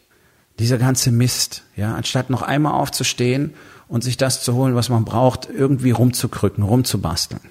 Dieser 0.59 0.77
ganze 0.77 1.11
Mist, 1.11 1.63
ja, 1.75 1.95
anstatt 1.95 2.29
noch 2.29 2.41
einmal 2.41 2.73
aufzustehen 2.73 3.53
und 3.87 4.03
sich 4.03 4.17
das 4.17 4.41
zu 4.41 4.53
holen, 4.53 4.75
was 4.75 4.89
man 4.89 5.05
braucht, 5.05 5.49
irgendwie 5.49 5.91
rumzukrücken, 5.91 6.63
rumzubasteln. 6.63 7.41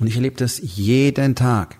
Und 0.00 0.06
ich 0.06 0.16
erlebe 0.16 0.36
das 0.36 0.60
jeden 0.62 1.34
Tag 1.34 1.78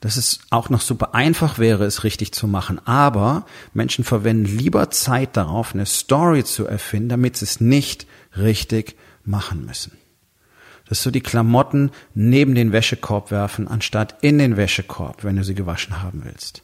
dass 0.00 0.16
es 0.16 0.40
auch 0.50 0.70
noch 0.70 0.80
super 0.80 1.14
einfach 1.14 1.58
wäre, 1.58 1.84
es 1.84 2.04
richtig 2.04 2.32
zu 2.32 2.46
machen. 2.46 2.80
Aber 2.86 3.46
Menschen 3.74 4.04
verwenden 4.04 4.44
lieber 4.44 4.90
Zeit 4.90 5.36
darauf, 5.36 5.74
eine 5.74 5.86
Story 5.86 6.44
zu 6.44 6.66
erfinden, 6.66 7.08
damit 7.08 7.36
sie 7.36 7.44
es 7.44 7.60
nicht 7.60 8.06
richtig 8.36 8.96
machen 9.24 9.66
müssen. 9.66 9.98
Dass 10.88 11.02
du 11.02 11.10
die 11.10 11.20
Klamotten 11.20 11.90
neben 12.14 12.54
den 12.54 12.72
Wäschekorb 12.72 13.30
werfen, 13.30 13.66
anstatt 13.66 14.16
in 14.22 14.38
den 14.38 14.56
Wäschekorb, 14.56 15.24
wenn 15.24 15.36
du 15.36 15.44
sie 15.44 15.54
gewaschen 15.54 16.00
haben 16.00 16.24
willst. 16.24 16.62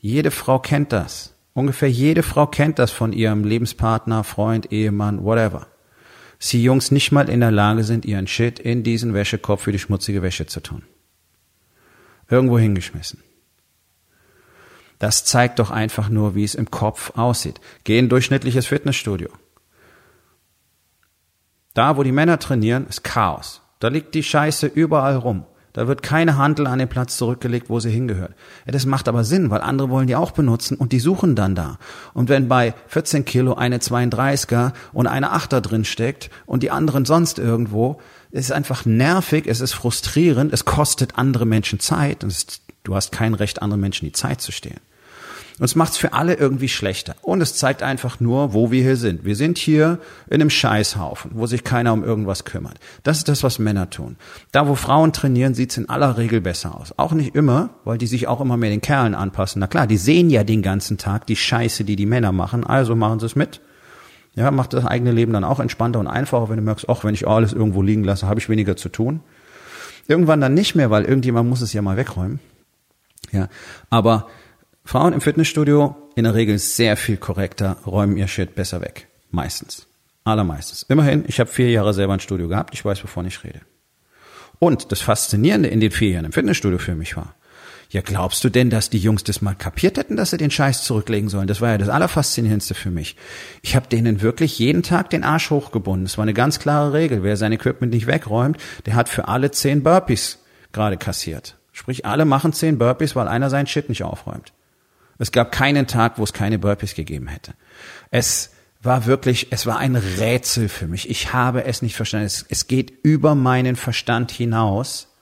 Jede 0.00 0.30
Frau 0.30 0.58
kennt 0.58 0.92
das. 0.92 1.34
Ungefähr 1.54 1.90
jede 1.90 2.22
Frau 2.22 2.46
kennt 2.46 2.78
das 2.78 2.90
von 2.90 3.12
ihrem 3.12 3.44
Lebenspartner, 3.44 4.24
Freund, 4.24 4.72
Ehemann, 4.72 5.22
whatever 5.22 5.66
sie 6.48 6.62
Jungs 6.62 6.90
nicht 6.90 7.12
mal 7.12 7.28
in 7.28 7.40
der 7.40 7.52
Lage 7.52 7.84
sind, 7.84 8.04
ihren 8.04 8.26
Shit 8.26 8.58
in 8.58 8.82
diesen 8.82 9.14
Wäschekorb 9.14 9.60
für 9.60 9.72
die 9.72 9.78
schmutzige 9.78 10.22
Wäsche 10.22 10.46
zu 10.46 10.60
tun. 10.60 10.82
Irgendwo 12.28 12.58
hingeschmissen. 12.58 13.22
Das 14.98 15.24
zeigt 15.24 15.58
doch 15.58 15.70
einfach 15.70 16.08
nur, 16.08 16.34
wie 16.34 16.44
es 16.44 16.54
im 16.54 16.70
Kopf 16.70 17.12
aussieht. 17.16 17.60
Geh 17.84 17.98
in 17.98 18.06
ein 18.06 18.08
durchschnittliches 18.08 18.66
Fitnessstudio. 18.66 19.28
Da, 21.74 21.96
wo 21.96 22.02
die 22.02 22.12
Männer 22.12 22.38
trainieren, 22.38 22.86
ist 22.86 23.02
Chaos. 23.02 23.62
Da 23.78 23.88
liegt 23.88 24.14
die 24.14 24.22
Scheiße 24.22 24.66
überall 24.66 25.16
rum. 25.16 25.44
Da 25.72 25.88
wird 25.88 26.02
keine 26.02 26.36
Handel 26.36 26.66
an 26.66 26.78
den 26.78 26.88
Platz 26.88 27.16
zurückgelegt, 27.16 27.70
wo 27.70 27.80
sie 27.80 27.90
hingehört. 27.90 28.34
Ja, 28.66 28.72
das 28.72 28.84
macht 28.84 29.08
aber 29.08 29.24
Sinn, 29.24 29.50
weil 29.50 29.62
andere 29.62 29.88
wollen 29.88 30.06
die 30.06 30.16
auch 30.16 30.32
benutzen 30.32 30.76
und 30.76 30.92
die 30.92 31.00
suchen 31.00 31.34
dann 31.34 31.54
da. 31.54 31.78
Und 32.12 32.28
wenn 32.28 32.48
bei 32.48 32.74
14 32.88 33.24
Kilo 33.24 33.54
eine 33.54 33.78
32er 33.78 34.72
und 34.92 35.06
eine 35.06 35.32
8er 35.32 35.60
drin 35.60 35.84
steckt 35.84 36.30
und 36.44 36.62
die 36.62 36.70
anderen 36.70 37.06
sonst 37.06 37.38
irgendwo, 37.38 38.00
ist 38.30 38.52
einfach 38.52 38.84
nervig, 38.84 39.46
es 39.46 39.60
ist 39.60 39.72
frustrierend, 39.72 40.52
es 40.52 40.64
kostet 40.64 41.18
andere 41.18 41.46
Menschen 41.46 41.80
Zeit 41.80 42.22
und 42.22 42.30
es, 42.30 42.46
du 42.84 42.94
hast 42.94 43.12
kein 43.12 43.34
Recht, 43.34 43.62
anderen 43.62 43.80
Menschen 43.80 44.04
die 44.04 44.12
Zeit 44.12 44.40
zu 44.40 44.52
stehlen. 44.52 44.80
Und 45.62 45.66
es 45.66 45.76
macht 45.76 45.92
es 45.92 45.96
für 45.98 46.12
alle 46.12 46.34
irgendwie 46.34 46.68
schlechter. 46.68 47.14
Und 47.22 47.40
es 47.40 47.54
zeigt 47.54 47.84
einfach 47.84 48.18
nur, 48.18 48.52
wo 48.52 48.72
wir 48.72 48.82
hier 48.82 48.96
sind. 48.96 49.24
Wir 49.24 49.36
sind 49.36 49.58
hier 49.58 50.00
in 50.26 50.40
einem 50.40 50.50
Scheißhaufen, 50.50 51.30
wo 51.34 51.46
sich 51.46 51.62
keiner 51.62 51.92
um 51.92 52.02
irgendwas 52.02 52.44
kümmert. 52.44 52.80
Das 53.04 53.18
ist 53.18 53.28
das, 53.28 53.44
was 53.44 53.60
Männer 53.60 53.88
tun. 53.88 54.16
Da, 54.50 54.66
wo 54.66 54.74
Frauen 54.74 55.12
trainieren, 55.12 55.54
sieht 55.54 55.70
es 55.70 55.76
in 55.76 55.88
aller 55.88 56.18
Regel 56.18 56.40
besser 56.40 56.76
aus. 56.76 56.98
Auch 56.98 57.12
nicht 57.12 57.36
immer, 57.36 57.70
weil 57.84 57.96
die 57.96 58.08
sich 58.08 58.26
auch 58.26 58.40
immer 58.40 58.56
mehr 58.56 58.70
den 58.70 58.80
Kerlen 58.80 59.14
anpassen. 59.14 59.60
Na 59.60 59.68
klar, 59.68 59.86
die 59.86 59.98
sehen 59.98 60.30
ja 60.30 60.42
den 60.42 60.62
ganzen 60.62 60.98
Tag 60.98 61.28
die 61.28 61.36
Scheiße, 61.36 61.84
die 61.84 61.94
die 61.94 62.06
Männer 62.06 62.32
machen. 62.32 62.64
Also 62.66 62.96
machen 62.96 63.20
sie 63.20 63.26
es 63.26 63.36
mit. 63.36 63.60
Ja, 64.34 64.50
macht 64.50 64.72
das 64.72 64.84
eigene 64.84 65.12
Leben 65.12 65.32
dann 65.32 65.44
auch 65.44 65.60
entspannter 65.60 66.00
und 66.00 66.08
einfacher, 66.08 66.48
wenn 66.48 66.56
du 66.56 66.62
merkst, 66.62 66.88
auch 66.88 67.04
wenn 67.04 67.14
ich 67.14 67.28
alles 67.28 67.52
irgendwo 67.52 67.82
liegen 67.82 68.02
lasse, 68.02 68.26
habe 68.26 68.40
ich 68.40 68.48
weniger 68.48 68.74
zu 68.74 68.88
tun. 68.88 69.20
Irgendwann 70.08 70.40
dann 70.40 70.54
nicht 70.54 70.74
mehr, 70.74 70.90
weil 70.90 71.04
irgendjemand 71.04 71.48
muss 71.48 71.60
es 71.60 71.72
ja 71.72 71.82
mal 71.82 71.96
wegräumen. 71.96 72.40
Ja, 73.30 73.48
aber 73.88 74.26
Frauen 74.84 75.12
im 75.12 75.20
Fitnessstudio 75.20 75.96
in 76.14 76.24
der 76.24 76.34
Regel 76.34 76.58
sehr 76.58 76.96
viel 76.96 77.16
korrekter, 77.16 77.78
räumen 77.86 78.16
ihr 78.16 78.28
Shit 78.28 78.54
besser 78.54 78.80
weg. 78.80 79.08
Meistens. 79.30 79.86
Allermeistens. 80.24 80.84
Immerhin, 80.88 81.24
ich 81.26 81.40
habe 81.40 81.50
vier 81.50 81.70
Jahre 81.70 81.94
selber 81.94 82.14
ein 82.14 82.20
Studio 82.20 82.48
gehabt, 82.48 82.74
ich 82.74 82.84
weiß, 82.84 83.02
wovon 83.02 83.26
ich 83.26 83.42
rede. 83.44 83.60
Und 84.58 84.92
das 84.92 85.00
Faszinierende 85.00 85.68
in 85.68 85.80
den 85.80 85.90
vier 85.90 86.10
Jahren 86.10 86.26
im 86.26 86.32
Fitnessstudio 86.32 86.78
für 86.78 86.94
mich 86.94 87.16
war, 87.16 87.34
ja, 87.92 88.00
glaubst 88.00 88.42
du 88.42 88.48
denn, 88.48 88.70
dass 88.70 88.88
die 88.88 88.98
Jungs 88.98 89.22
das 89.22 89.42
mal 89.42 89.54
kapiert 89.54 89.98
hätten, 89.98 90.16
dass 90.16 90.30
sie 90.30 90.38
den 90.38 90.50
Scheiß 90.50 90.82
zurücklegen 90.84 91.28
sollen? 91.28 91.46
Das 91.46 91.60
war 91.60 91.70
ja 91.70 91.78
das 91.78 91.90
Allerfaszinierendste 91.90 92.72
für 92.72 92.90
mich. 92.90 93.16
Ich 93.60 93.76
habe 93.76 93.86
denen 93.86 94.22
wirklich 94.22 94.58
jeden 94.58 94.82
Tag 94.82 95.10
den 95.10 95.24
Arsch 95.24 95.50
hochgebunden. 95.50 96.06
Das 96.06 96.16
war 96.16 96.22
eine 96.22 96.32
ganz 96.32 96.58
klare 96.58 96.94
Regel. 96.94 97.22
Wer 97.22 97.36
sein 97.36 97.52
Equipment 97.52 97.92
nicht 97.92 98.06
wegräumt, 98.06 98.56
der 98.86 98.94
hat 98.94 99.10
für 99.10 99.28
alle 99.28 99.50
zehn 99.50 99.82
Burpees 99.82 100.38
gerade 100.72 100.96
kassiert. 100.96 101.58
Sprich, 101.72 102.06
alle 102.06 102.24
machen 102.24 102.54
zehn 102.54 102.78
Burpees, 102.78 103.14
weil 103.14 103.28
einer 103.28 103.50
seinen 103.50 103.66
Shit 103.66 103.90
nicht 103.90 104.04
aufräumt. 104.04 104.54
Es 105.22 105.30
gab 105.30 105.52
keinen 105.52 105.86
Tag, 105.86 106.18
wo 106.18 106.24
es 106.24 106.32
keine 106.32 106.58
Burpees 106.58 106.96
gegeben 106.96 107.28
hätte. 107.28 107.54
Es 108.10 108.50
war 108.82 109.06
wirklich, 109.06 109.52
es 109.52 109.66
war 109.66 109.78
ein 109.78 109.94
Rätsel 109.94 110.68
für 110.68 110.88
mich. 110.88 111.08
Ich 111.08 111.32
habe 111.32 111.64
es 111.64 111.80
nicht 111.80 111.94
verstanden. 111.94 112.26
Es, 112.26 112.44
es 112.48 112.66
geht 112.66 112.92
über 113.04 113.36
meinen 113.36 113.76
Verstand 113.76 114.32
hinaus, 114.32 115.14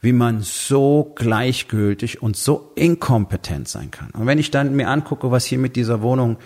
wie 0.00 0.12
man 0.12 0.40
so 0.40 1.12
gleichgültig 1.14 2.22
und 2.22 2.36
so 2.36 2.72
inkompetent 2.74 3.68
sein 3.68 3.92
kann. 3.92 4.10
Und 4.10 4.26
wenn 4.26 4.40
ich 4.40 4.50
dann 4.50 4.74
mir 4.74 4.88
angucke, 4.88 5.30
was 5.30 5.44
hier 5.44 5.58
mit 5.58 5.76
dieser 5.76 6.02
Wohnung 6.02 6.36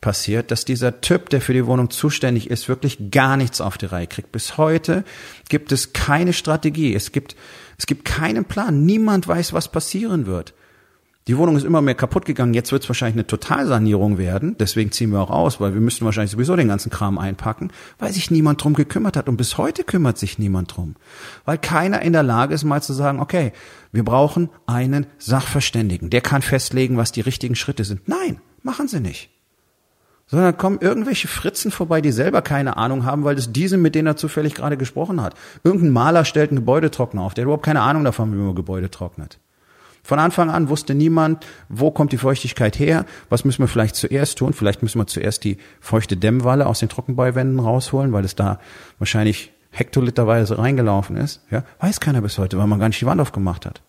passiert, 0.00 0.52
dass 0.52 0.64
dieser 0.64 1.00
Typ, 1.00 1.28
der 1.28 1.40
für 1.40 1.54
die 1.54 1.66
Wohnung 1.66 1.90
zuständig 1.90 2.50
ist, 2.50 2.68
wirklich 2.68 3.10
gar 3.10 3.36
nichts 3.36 3.60
auf 3.60 3.78
die 3.78 3.86
Reihe 3.86 4.06
kriegt. 4.06 4.30
Bis 4.30 4.58
heute 4.58 5.02
gibt 5.48 5.72
es 5.72 5.92
keine 5.92 6.32
Strategie. 6.32 6.94
Es 6.94 7.10
gibt, 7.10 7.34
es 7.78 7.86
gibt 7.86 8.04
keinen 8.04 8.44
Plan. 8.44 8.86
Niemand 8.86 9.26
weiß, 9.26 9.52
was 9.54 9.72
passieren 9.72 10.26
wird. 10.26 10.54
Die 11.28 11.38
Wohnung 11.38 11.56
ist 11.56 11.64
immer 11.64 11.82
mehr 11.82 11.94
kaputt 11.94 12.24
gegangen. 12.24 12.52
Jetzt 12.52 12.72
wird 12.72 12.82
es 12.82 12.88
wahrscheinlich 12.88 13.14
eine 13.14 13.26
Totalsanierung 13.28 14.18
werden. 14.18 14.56
Deswegen 14.58 14.90
ziehen 14.90 15.12
wir 15.12 15.20
auch 15.20 15.30
aus, 15.30 15.60
weil 15.60 15.72
wir 15.72 15.80
müssten 15.80 16.04
wahrscheinlich 16.04 16.32
sowieso 16.32 16.56
den 16.56 16.66
ganzen 16.66 16.90
Kram 16.90 17.16
einpacken, 17.16 17.70
weil 18.00 18.12
sich 18.12 18.32
niemand 18.32 18.62
drum 18.62 18.74
gekümmert 18.74 19.16
hat. 19.16 19.28
Und 19.28 19.36
bis 19.36 19.56
heute 19.56 19.84
kümmert 19.84 20.18
sich 20.18 20.40
niemand 20.40 20.76
drum. 20.76 20.96
Weil 21.44 21.58
keiner 21.58 22.02
in 22.02 22.12
der 22.12 22.24
Lage 22.24 22.54
ist, 22.54 22.64
mal 22.64 22.82
zu 22.82 22.92
sagen, 22.92 23.20
okay, 23.20 23.52
wir 23.92 24.04
brauchen 24.04 24.48
einen 24.66 25.06
Sachverständigen. 25.18 26.10
Der 26.10 26.22
kann 26.22 26.42
festlegen, 26.42 26.96
was 26.96 27.12
die 27.12 27.20
richtigen 27.20 27.54
Schritte 27.54 27.84
sind. 27.84 28.08
Nein, 28.08 28.40
machen 28.64 28.88
sie 28.88 29.00
nicht. 29.00 29.30
Sondern 30.26 30.56
kommen 30.56 30.78
irgendwelche 30.80 31.28
Fritzen 31.28 31.70
vorbei, 31.70 32.00
die 32.00 32.10
selber 32.10 32.42
keine 32.42 32.76
Ahnung 32.76 33.04
haben, 33.04 33.22
weil 33.22 33.36
das 33.36 33.52
diese, 33.52 33.76
mit 33.76 33.94
denen 33.94 34.08
er 34.08 34.16
zufällig 34.16 34.54
gerade 34.54 34.76
gesprochen 34.76 35.20
hat. 35.20 35.34
Irgendein 35.62 35.90
Maler 35.90 36.24
stellt 36.24 36.50
einen 36.50 36.60
Gebäudetrockner 36.60 37.22
auf, 37.22 37.34
der 37.34 37.44
überhaupt 37.44 37.64
keine 37.64 37.82
Ahnung 37.82 38.02
davon, 38.02 38.32
wie 38.32 38.38
man 38.38 38.56
Gebäude 38.56 38.90
trocknet. 38.90 39.38
Von 40.02 40.18
Anfang 40.18 40.50
an 40.50 40.68
wusste 40.68 40.94
niemand, 40.94 41.46
wo 41.68 41.90
kommt 41.92 42.12
die 42.12 42.18
Feuchtigkeit 42.18 42.78
her, 42.78 43.06
was 43.28 43.44
müssen 43.44 43.62
wir 43.62 43.68
vielleicht 43.68 43.94
zuerst 43.94 44.38
tun. 44.38 44.52
Vielleicht 44.52 44.82
müssen 44.82 44.98
wir 44.98 45.06
zuerst 45.06 45.44
die 45.44 45.58
feuchte 45.80 46.16
Dämmwalle 46.16 46.66
aus 46.66 46.80
den 46.80 46.88
Trockenbauwänden 46.88 47.60
rausholen, 47.60 48.12
weil 48.12 48.24
es 48.24 48.34
da 48.34 48.58
wahrscheinlich 48.98 49.52
hektoliterweise 49.70 50.58
reingelaufen 50.58 51.16
ist. 51.16 51.42
Ja, 51.50 51.64
weiß 51.80 52.00
keiner 52.00 52.20
bis 52.20 52.36
heute, 52.38 52.58
weil 52.58 52.66
man 52.66 52.80
gar 52.80 52.88
nicht 52.88 53.00
die 53.00 53.06
Wand 53.06 53.20
aufgemacht 53.20 53.64
hat. 53.64 53.80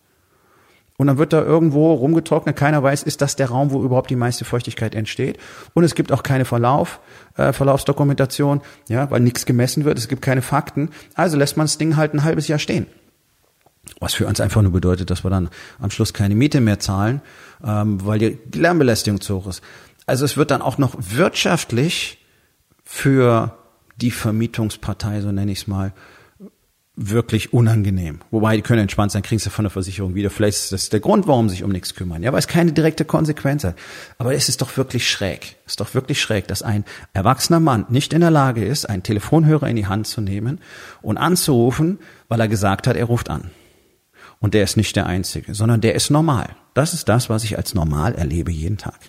Und 0.98 1.08
dann 1.08 1.18
wird 1.18 1.34
da 1.34 1.42
irgendwo 1.42 1.94
rumgetrocknet. 1.94 2.56
Keiner 2.56 2.84
weiß, 2.84 3.04
ist 3.04 3.22
das 3.22 3.36
der 3.36 3.50
Raum, 3.50 3.72
wo 3.72 3.84
überhaupt 3.84 4.12
die 4.12 4.16
meiste 4.16 4.46
Feuchtigkeit 4.46 4.94
entsteht. 4.94 5.40
Und 5.74 5.84
es 5.84 5.96
gibt 5.96 6.12
auch 6.12 6.22
keine 6.22 6.46
Verlauf, 6.46 7.00
äh, 7.36 7.52
Verlaufsdokumentation, 7.52 8.62
ja, 8.88 9.10
weil 9.10 9.20
nichts 9.20 9.46
gemessen 9.46 9.86
wird. 9.86 9.98
Es 9.98 10.08
gibt 10.08 10.22
keine 10.22 10.44
Fakten. 10.44 10.90
Also 11.16 11.36
lässt 11.36 11.58
man 11.58 11.66
das 11.66 11.80
Ding 11.80 11.98
halt 11.98 12.14
ein 12.14 12.24
halbes 12.24 12.48
Jahr 12.48 12.60
stehen. 12.60 12.86
Was 14.00 14.14
für 14.14 14.28
uns 14.28 14.40
einfach 14.40 14.62
nur 14.62 14.72
bedeutet, 14.72 15.10
dass 15.10 15.24
wir 15.24 15.30
dann 15.30 15.50
am 15.80 15.92
Schluss 15.92 16.14
keine 16.14 16.36
Miete 16.36 16.62
mehr 16.62 16.80
zahlen, 16.80 17.22
ähm, 17.64 18.06
weil 18.06 18.20
die 18.20 18.40
Lärmbelästigung 18.54 19.20
zu 19.20 19.36
hoch 19.36 19.48
ist. 19.48 19.62
Also 20.06 20.26
es 20.26 20.38
wird 20.38 20.52
dann 20.52 20.62
auch 20.62 20.78
noch 20.78 20.96
wirtschaftlich 20.98 22.20
für 22.84 23.58
die 23.98 24.12
Vermietungspartei, 24.12 25.22
so 25.22 25.32
nenne 25.32 25.52
ich 25.52 25.60
es 25.60 25.68
mal, 25.68 25.94
wirklich 26.96 27.54
unangenehm. 27.54 28.20
Wobei 28.30 28.56
die 28.56 28.62
können 28.62 28.82
entspannt 28.82 29.12
sein, 29.12 29.24
kriegen 29.24 29.40
sie 29.40 29.50
von 29.50 29.64
der 29.64 29.72
Versicherung 29.72 30.14
wieder. 30.14 30.30
Vielleicht 30.30 30.60
ist 30.60 30.72
das 30.72 30.90
der 30.90 31.00
Grund, 31.00 31.28
warum 31.28 31.50
sie 31.50 31.56
sich 31.56 31.64
um 31.64 31.72
nichts 31.72 31.96
kümmern. 31.96 32.22
Ja, 32.22 32.32
weil 32.32 32.40
es 32.40 32.48
keine 32.48 32.72
direkte 32.72 33.04
Konsequenz 33.04 33.64
hat. 33.64 33.76
Aber 34.20 34.36
es 34.36 34.48
ist 34.48 34.62
doch 34.62 34.78
wirklich 34.78 35.10
schräg. 35.10 35.56
Es 35.66 35.74
ist 35.74 35.80
doch 35.80 35.96
wirklich 35.96 36.22
schräg, 36.22 36.48
dass 36.48 36.62
ein 36.62 36.86
erwachsener 37.14 37.60
Mann 37.60 37.86
nicht 37.90 38.14
in 38.14 38.22
der 38.22 38.30
Lage 38.30 38.64
ist, 38.64 38.86
einen 38.86 39.02
Telefonhörer 39.02 39.68
in 39.68 39.76
die 39.76 39.88
Hand 39.88 40.06
zu 40.06 40.22
nehmen 40.22 40.60
und 41.02 41.18
anzurufen, 41.18 41.98
weil 42.28 42.40
er 42.40 42.48
gesagt 42.48 42.86
hat, 42.86 42.96
er 42.96 43.06
ruft 43.06 43.30
an. 43.30 43.50
Und 44.44 44.54
der 44.54 44.66
ist 44.66 44.76
nicht 44.76 44.98
der 44.98 45.06
Einzige, 45.06 45.56
sondern 45.56 45.80
der 45.80 45.96
ist 45.96 46.10
normal. 46.10 46.58
Das 46.74 46.94
ist 46.94 47.08
das, 47.08 47.30
was 47.30 47.46
ich 47.46 47.58
als 47.58 47.74
normal 47.76 48.14
erlebe 48.14 48.52
jeden 48.52 48.78
Tag. 48.78 49.00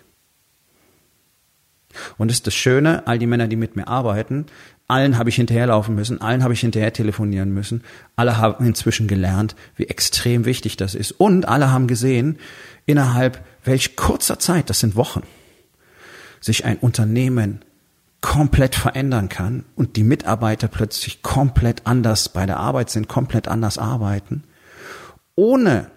Und 2.17 2.31
ist 2.31 2.47
das 2.47 2.55
Schöne, 2.55 3.09
all 3.09 3.19
die 3.19 3.27
Männer, 3.27 3.49
die 3.49 3.57
mit 3.57 3.75
mir 3.75 3.89
arbeiten, 3.89 4.47
allen 4.87 5.19
habe 5.19 5.31
ich 5.31 5.35
hinterherlaufen 5.35 5.97
müssen, 5.97 6.21
allen 6.21 6.45
habe 6.45 6.55
ich 6.55 6.61
hinterher 6.61 6.93
telefonieren 6.93 7.53
müssen. 7.53 7.83
Alle 8.15 8.39
haben 8.39 8.65
inzwischen 8.65 9.09
gelernt, 9.09 9.57
wie 9.75 9.89
extrem 9.89 10.45
wichtig 10.45 10.77
das 10.77 10.95
ist. 10.95 11.11
Und 11.11 11.49
alle 11.49 11.73
haben 11.73 11.89
gesehen, 11.89 12.39
innerhalb 12.87 13.45
welch 13.65 13.97
kurzer 13.97 14.39
Zeit, 14.39 14.71
das 14.71 14.79
sind 14.79 14.95
Wochen, 14.95 15.25
sich 16.41 16.65
ein 16.65 16.77
Unternehmen 16.77 17.65
komplett 18.21 18.77
verändern 18.77 19.29
kann 19.29 19.65
und 19.75 19.97
die 19.97 20.05
Mitarbeiter 20.05 20.69
plötzlich 20.69 21.23
komplett 21.23 21.89
anders 21.89 22.29
bei 22.29 22.47
der 22.47 22.59
Arbeit 22.59 22.89
sind, 22.91 23.09
komplett 23.09 23.49
anders 23.49 23.79
arbeiten 23.79 24.45
ohne 25.37 25.91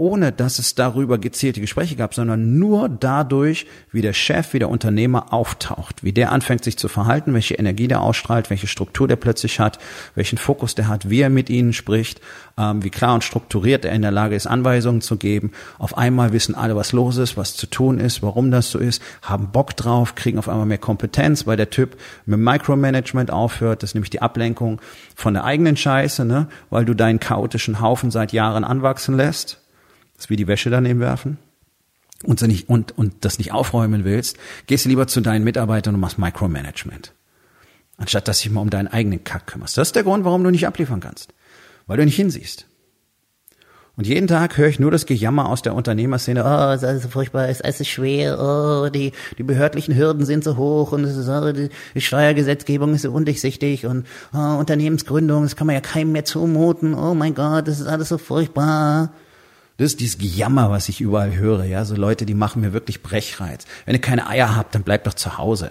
ohne 0.00 0.32
dass 0.32 0.58
es 0.58 0.74
darüber 0.74 1.18
gezielte 1.18 1.60
Gespräche 1.60 1.94
gab, 1.94 2.14
sondern 2.14 2.58
nur 2.58 2.88
dadurch, 2.88 3.66
wie 3.92 4.00
der 4.00 4.14
Chef, 4.14 4.54
wie 4.54 4.58
der 4.58 4.70
Unternehmer 4.70 5.32
auftaucht, 5.32 6.02
wie 6.02 6.12
der 6.12 6.32
anfängt 6.32 6.64
sich 6.64 6.78
zu 6.78 6.88
verhalten, 6.88 7.34
welche 7.34 7.56
Energie 7.56 7.86
der 7.86 8.00
ausstrahlt, 8.00 8.48
welche 8.48 8.66
Struktur 8.66 9.06
der 9.06 9.16
plötzlich 9.16 9.60
hat, 9.60 9.78
welchen 10.14 10.38
Fokus 10.38 10.74
der 10.74 10.88
hat, 10.88 11.10
wie 11.10 11.20
er 11.20 11.28
mit 11.28 11.50
ihnen 11.50 11.74
spricht, 11.74 12.22
ähm, 12.56 12.82
wie 12.82 12.88
klar 12.88 13.12
und 13.12 13.24
strukturiert 13.24 13.84
er 13.84 13.92
in 13.92 14.00
der 14.00 14.10
Lage 14.10 14.34
ist, 14.34 14.46
Anweisungen 14.46 15.02
zu 15.02 15.18
geben. 15.18 15.52
Auf 15.78 15.98
einmal 15.98 16.32
wissen 16.32 16.54
alle, 16.54 16.76
was 16.76 16.92
los 16.92 17.18
ist, 17.18 17.36
was 17.36 17.54
zu 17.54 17.66
tun 17.66 18.00
ist, 18.00 18.22
warum 18.22 18.50
das 18.50 18.70
so 18.70 18.78
ist, 18.78 19.02
haben 19.20 19.50
Bock 19.52 19.76
drauf, 19.76 20.14
kriegen 20.14 20.38
auf 20.38 20.48
einmal 20.48 20.66
mehr 20.66 20.78
Kompetenz, 20.78 21.46
weil 21.46 21.58
der 21.58 21.68
Typ 21.68 21.98
mit 22.24 22.40
Micromanagement 22.40 23.30
aufhört, 23.30 23.82
das 23.82 23.90
ist 23.90 23.94
nämlich 23.94 24.10
die 24.10 24.22
Ablenkung 24.22 24.80
von 25.14 25.34
der 25.34 25.44
eigenen 25.44 25.76
Scheiße, 25.76 26.24
ne? 26.24 26.46
weil 26.70 26.86
du 26.86 26.94
deinen 26.94 27.20
chaotischen 27.20 27.80
Haufen 27.80 28.10
seit 28.10 28.32
Jahren 28.32 28.64
anwachsen 28.64 29.14
lässt 29.14 29.58
das 30.20 30.28
wie 30.28 30.36
die 30.36 30.46
Wäsche 30.46 30.68
daneben 30.68 31.00
werfen 31.00 31.38
und, 32.24 32.42
nicht, 32.42 32.68
und, 32.68 32.96
und 32.96 33.24
das 33.24 33.38
nicht 33.38 33.52
aufräumen 33.52 34.04
willst, 34.04 34.36
gehst 34.66 34.84
du 34.84 34.90
lieber 34.90 35.06
zu 35.06 35.22
deinen 35.22 35.44
Mitarbeitern 35.44 35.94
und 35.94 36.00
machst 36.00 36.18
Micromanagement. 36.18 37.14
Anstatt 37.96 38.28
dass 38.28 38.40
du 38.40 38.44
dich 38.44 38.52
mal 38.52 38.60
um 38.60 38.70
deinen 38.70 38.88
eigenen 38.88 39.24
Kack 39.24 39.46
kümmerst. 39.46 39.78
Das 39.78 39.88
ist 39.88 39.96
der 39.96 40.02
Grund, 40.02 40.24
warum 40.24 40.44
du 40.44 40.50
nicht 40.50 40.66
abliefern 40.66 41.00
kannst. 41.00 41.32
Weil 41.86 41.96
du 41.96 42.04
nicht 42.04 42.16
hinsiehst. 42.16 42.66
Und 43.96 44.06
jeden 44.06 44.28
Tag 44.28 44.56
höre 44.56 44.68
ich 44.68 44.78
nur 44.78 44.90
das 44.90 45.04
Gejammer 45.04 45.48
aus 45.48 45.62
der 45.62 45.74
Unternehmerszene, 45.74 46.44
oh, 46.44 46.72
es 46.72 46.82
ist 46.82 46.88
alles 46.88 47.02
so 47.02 47.08
furchtbar, 47.08 47.48
es 47.48 47.60
ist 47.60 47.64
alles 47.64 47.88
schwer, 47.88 48.38
oh, 48.38 48.88
die, 48.88 49.12
die 49.36 49.42
behördlichen 49.42 49.96
Hürden 49.96 50.24
sind 50.24 50.44
so 50.44 50.56
hoch 50.56 50.92
und 50.92 51.04
es 51.04 51.16
ist, 51.16 51.28
oh, 51.28 51.52
die, 51.52 51.70
die 51.94 52.00
Steuergesetzgebung 52.00 52.94
ist 52.94 53.02
so 53.02 53.12
undurchsichtig 53.12 53.86
und 53.86 54.06
oh, 54.32 54.56
Unternehmensgründung, 54.58 55.42
das 55.42 55.56
kann 55.56 55.66
man 55.66 55.74
ja 55.74 55.80
keinem 55.80 56.12
mehr 56.12 56.24
zumuten, 56.24 56.94
oh 56.94 57.14
mein 57.14 57.34
Gott, 57.34 57.68
das 57.68 57.80
ist 57.80 57.88
alles 57.88 58.08
so 58.08 58.16
furchtbar. 58.16 59.12
Das 59.80 59.92
ist 59.92 60.00
dieses 60.00 60.18
Gejammer, 60.18 60.70
was 60.70 60.90
ich 60.90 61.00
überall 61.00 61.34
höre, 61.34 61.64
ja, 61.64 61.86
so 61.86 61.94
Leute, 61.94 62.26
die 62.26 62.34
machen 62.34 62.60
mir 62.60 62.74
wirklich 62.74 63.02
Brechreiz. 63.02 63.64
Wenn 63.86 63.94
ihr 63.94 64.00
keine 64.02 64.26
Eier 64.26 64.54
habt, 64.54 64.74
dann 64.74 64.82
bleibt 64.82 65.06
doch 65.06 65.14
zu 65.14 65.38
Hause. 65.38 65.70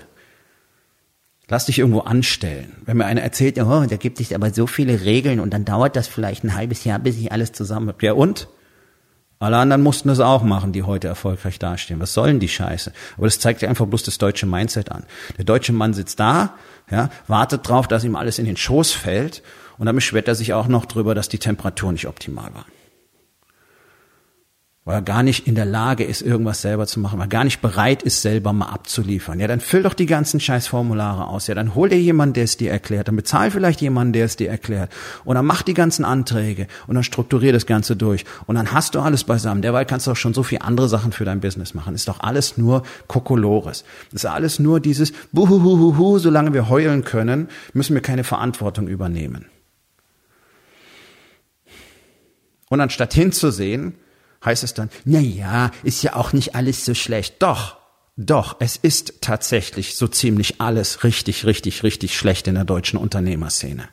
Lass 1.47 1.67
dich 1.67 1.77
irgendwo 1.77 1.99
anstellen. 1.99 2.71
Wenn 2.87 2.97
mir 2.97 3.05
einer 3.05 3.21
erzählt, 3.21 3.59
oh, 3.59 3.85
da 3.87 3.97
gibt 3.97 4.19
es 4.19 4.33
aber 4.33 4.51
so 4.51 4.65
viele 4.65 5.01
Regeln 5.01 5.39
und 5.39 5.53
dann 5.53 5.63
dauert 5.63 5.95
das 5.95 6.07
vielleicht 6.07 6.43
ein 6.43 6.55
halbes 6.55 6.85
Jahr, 6.85 6.97
bis 6.97 7.17
ich 7.17 7.31
alles 7.31 7.51
zusammen 7.51 7.89
habe. 7.89 8.03
Ja 8.03 8.13
und? 8.13 8.47
Alle 9.37 9.57
anderen 9.57 9.83
mussten 9.83 10.07
das 10.07 10.19
auch 10.19 10.41
machen, 10.41 10.73
die 10.73 10.81
heute 10.81 11.07
erfolgreich 11.07 11.59
dastehen. 11.59 11.99
Was 11.99 12.15
sollen 12.15 12.39
die 12.39 12.49
Scheiße? 12.49 12.91
Aber 13.15 13.27
das 13.27 13.37
zeigt 13.37 13.61
ja 13.61 13.69
einfach 13.69 13.85
bloß 13.85 14.01
das 14.01 14.17
deutsche 14.17 14.47
Mindset 14.47 14.91
an. 14.91 15.03
Der 15.37 15.45
deutsche 15.45 15.71
Mann 15.71 15.93
sitzt 15.93 16.19
da, 16.19 16.55
ja, 16.89 17.11
wartet 17.27 17.69
drauf, 17.69 17.87
dass 17.87 18.03
ihm 18.03 18.15
alles 18.15 18.39
in 18.39 18.45
den 18.45 18.57
Schoß 18.57 18.91
fällt 18.91 19.43
und 19.77 19.85
dann 19.85 19.93
beschwert 19.93 20.27
er 20.27 20.33
sich 20.33 20.53
auch 20.53 20.67
noch 20.67 20.87
drüber, 20.87 21.13
dass 21.13 21.29
die 21.29 21.37
Temperatur 21.37 21.91
nicht 21.91 22.07
optimal 22.07 22.51
war 22.55 22.65
weil 24.89 24.97
er 24.97 25.01
gar 25.03 25.21
nicht 25.21 25.45
in 25.45 25.53
der 25.53 25.67
Lage 25.67 26.03
ist, 26.03 26.23
irgendwas 26.23 26.63
selber 26.63 26.87
zu 26.87 26.99
machen, 26.99 27.19
weil 27.19 27.27
er 27.27 27.29
gar 27.29 27.43
nicht 27.43 27.61
bereit 27.61 28.01
ist, 28.01 28.23
selber 28.23 28.53
mal 28.53 28.69
abzuliefern. 28.69 29.39
Ja, 29.39 29.45
dann 29.45 29.59
füll 29.59 29.83
doch 29.83 29.93
die 29.93 30.07
ganzen 30.07 30.39
Scheißformulare 30.39 31.27
aus. 31.27 31.45
Ja, 31.45 31.53
dann 31.53 31.75
hol 31.75 31.89
dir 31.89 32.01
jemanden, 32.01 32.33
der 32.33 32.45
es 32.45 32.57
dir 32.57 32.71
erklärt. 32.71 33.07
Dann 33.07 33.15
bezahl 33.15 33.51
vielleicht 33.51 33.81
jemanden, 33.81 34.13
der 34.13 34.25
es 34.25 34.35
dir 34.35 34.49
erklärt. 34.49 34.91
Und 35.25 35.35
dann 35.35 35.45
mach 35.45 35.61
die 35.61 35.75
ganzen 35.75 36.05
Anträge 36.05 36.65
und 36.87 36.95
dann 36.95 37.03
strukturier 37.03 37.53
das 37.53 37.67
Ganze 37.67 37.95
durch. 37.95 38.25
Und 38.47 38.55
dann 38.55 38.71
hast 38.71 38.95
du 38.95 38.99
alles 38.99 39.23
beisammen. 39.25 39.61
Derweil 39.61 39.85
kannst 39.85 40.07
du 40.07 40.11
auch 40.11 40.15
schon 40.15 40.33
so 40.33 40.41
viel 40.41 40.57
andere 40.59 40.89
Sachen 40.89 41.11
für 41.11 41.23
dein 41.23 41.39
Business 41.39 41.75
machen. 41.75 41.93
Ist 41.93 42.07
doch 42.07 42.21
alles 42.21 42.57
nur 42.57 42.81
Kokolores. 43.05 43.83
Ist 44.11 44.25
alles 44.25 44.57
nur 44.57 44.79
dieses 44.79 45.13
Buhuhuhuhu, 45.31 46.17
solange 46.17 46.51
wir 46.55 46.67
heulen 46.67 47.03
können, 47.03 47.49
müssen 47.73 47.93
wir 47.93 48.01
keine 48.01 48.23
Verantwortung 48.23 48.87
übernehmen. 48.87 49.45
Und 52.69 52.81
anstatt 52.81 53.13
hinzusehen, 53.13 53.93
heißt 54.43 54.63
es 54.63 54.73
dann, 54.73 54.89
na 55.05 55.19
ja, 55.19 55.71
ist 55.83 56.03
ja 56.03 56.15
auch 56.15 56.33
nicht 56.33 56.55
alles 56.55 56.85
so 56.85 56.93
schlecht. 56.93 57.35
Doch, 57.39 57.77
doch, 58.17 58.57
es 58.59 58.75
ist 58.75 59.21
tatsächlich 59.21 59.95
so 59.95 60.07
ziemlich 60.07 60.59
alles 60.59 61.03
richtig, 61.03 61.45
richtig, 61.45 61.83
richtig 61.83 62.17
schlecht 62.17 62.47
in 62.47 62.55
der 62.55 62.65
deutschen 62.65 62.99
Unternehmerszene. 62.99 63.87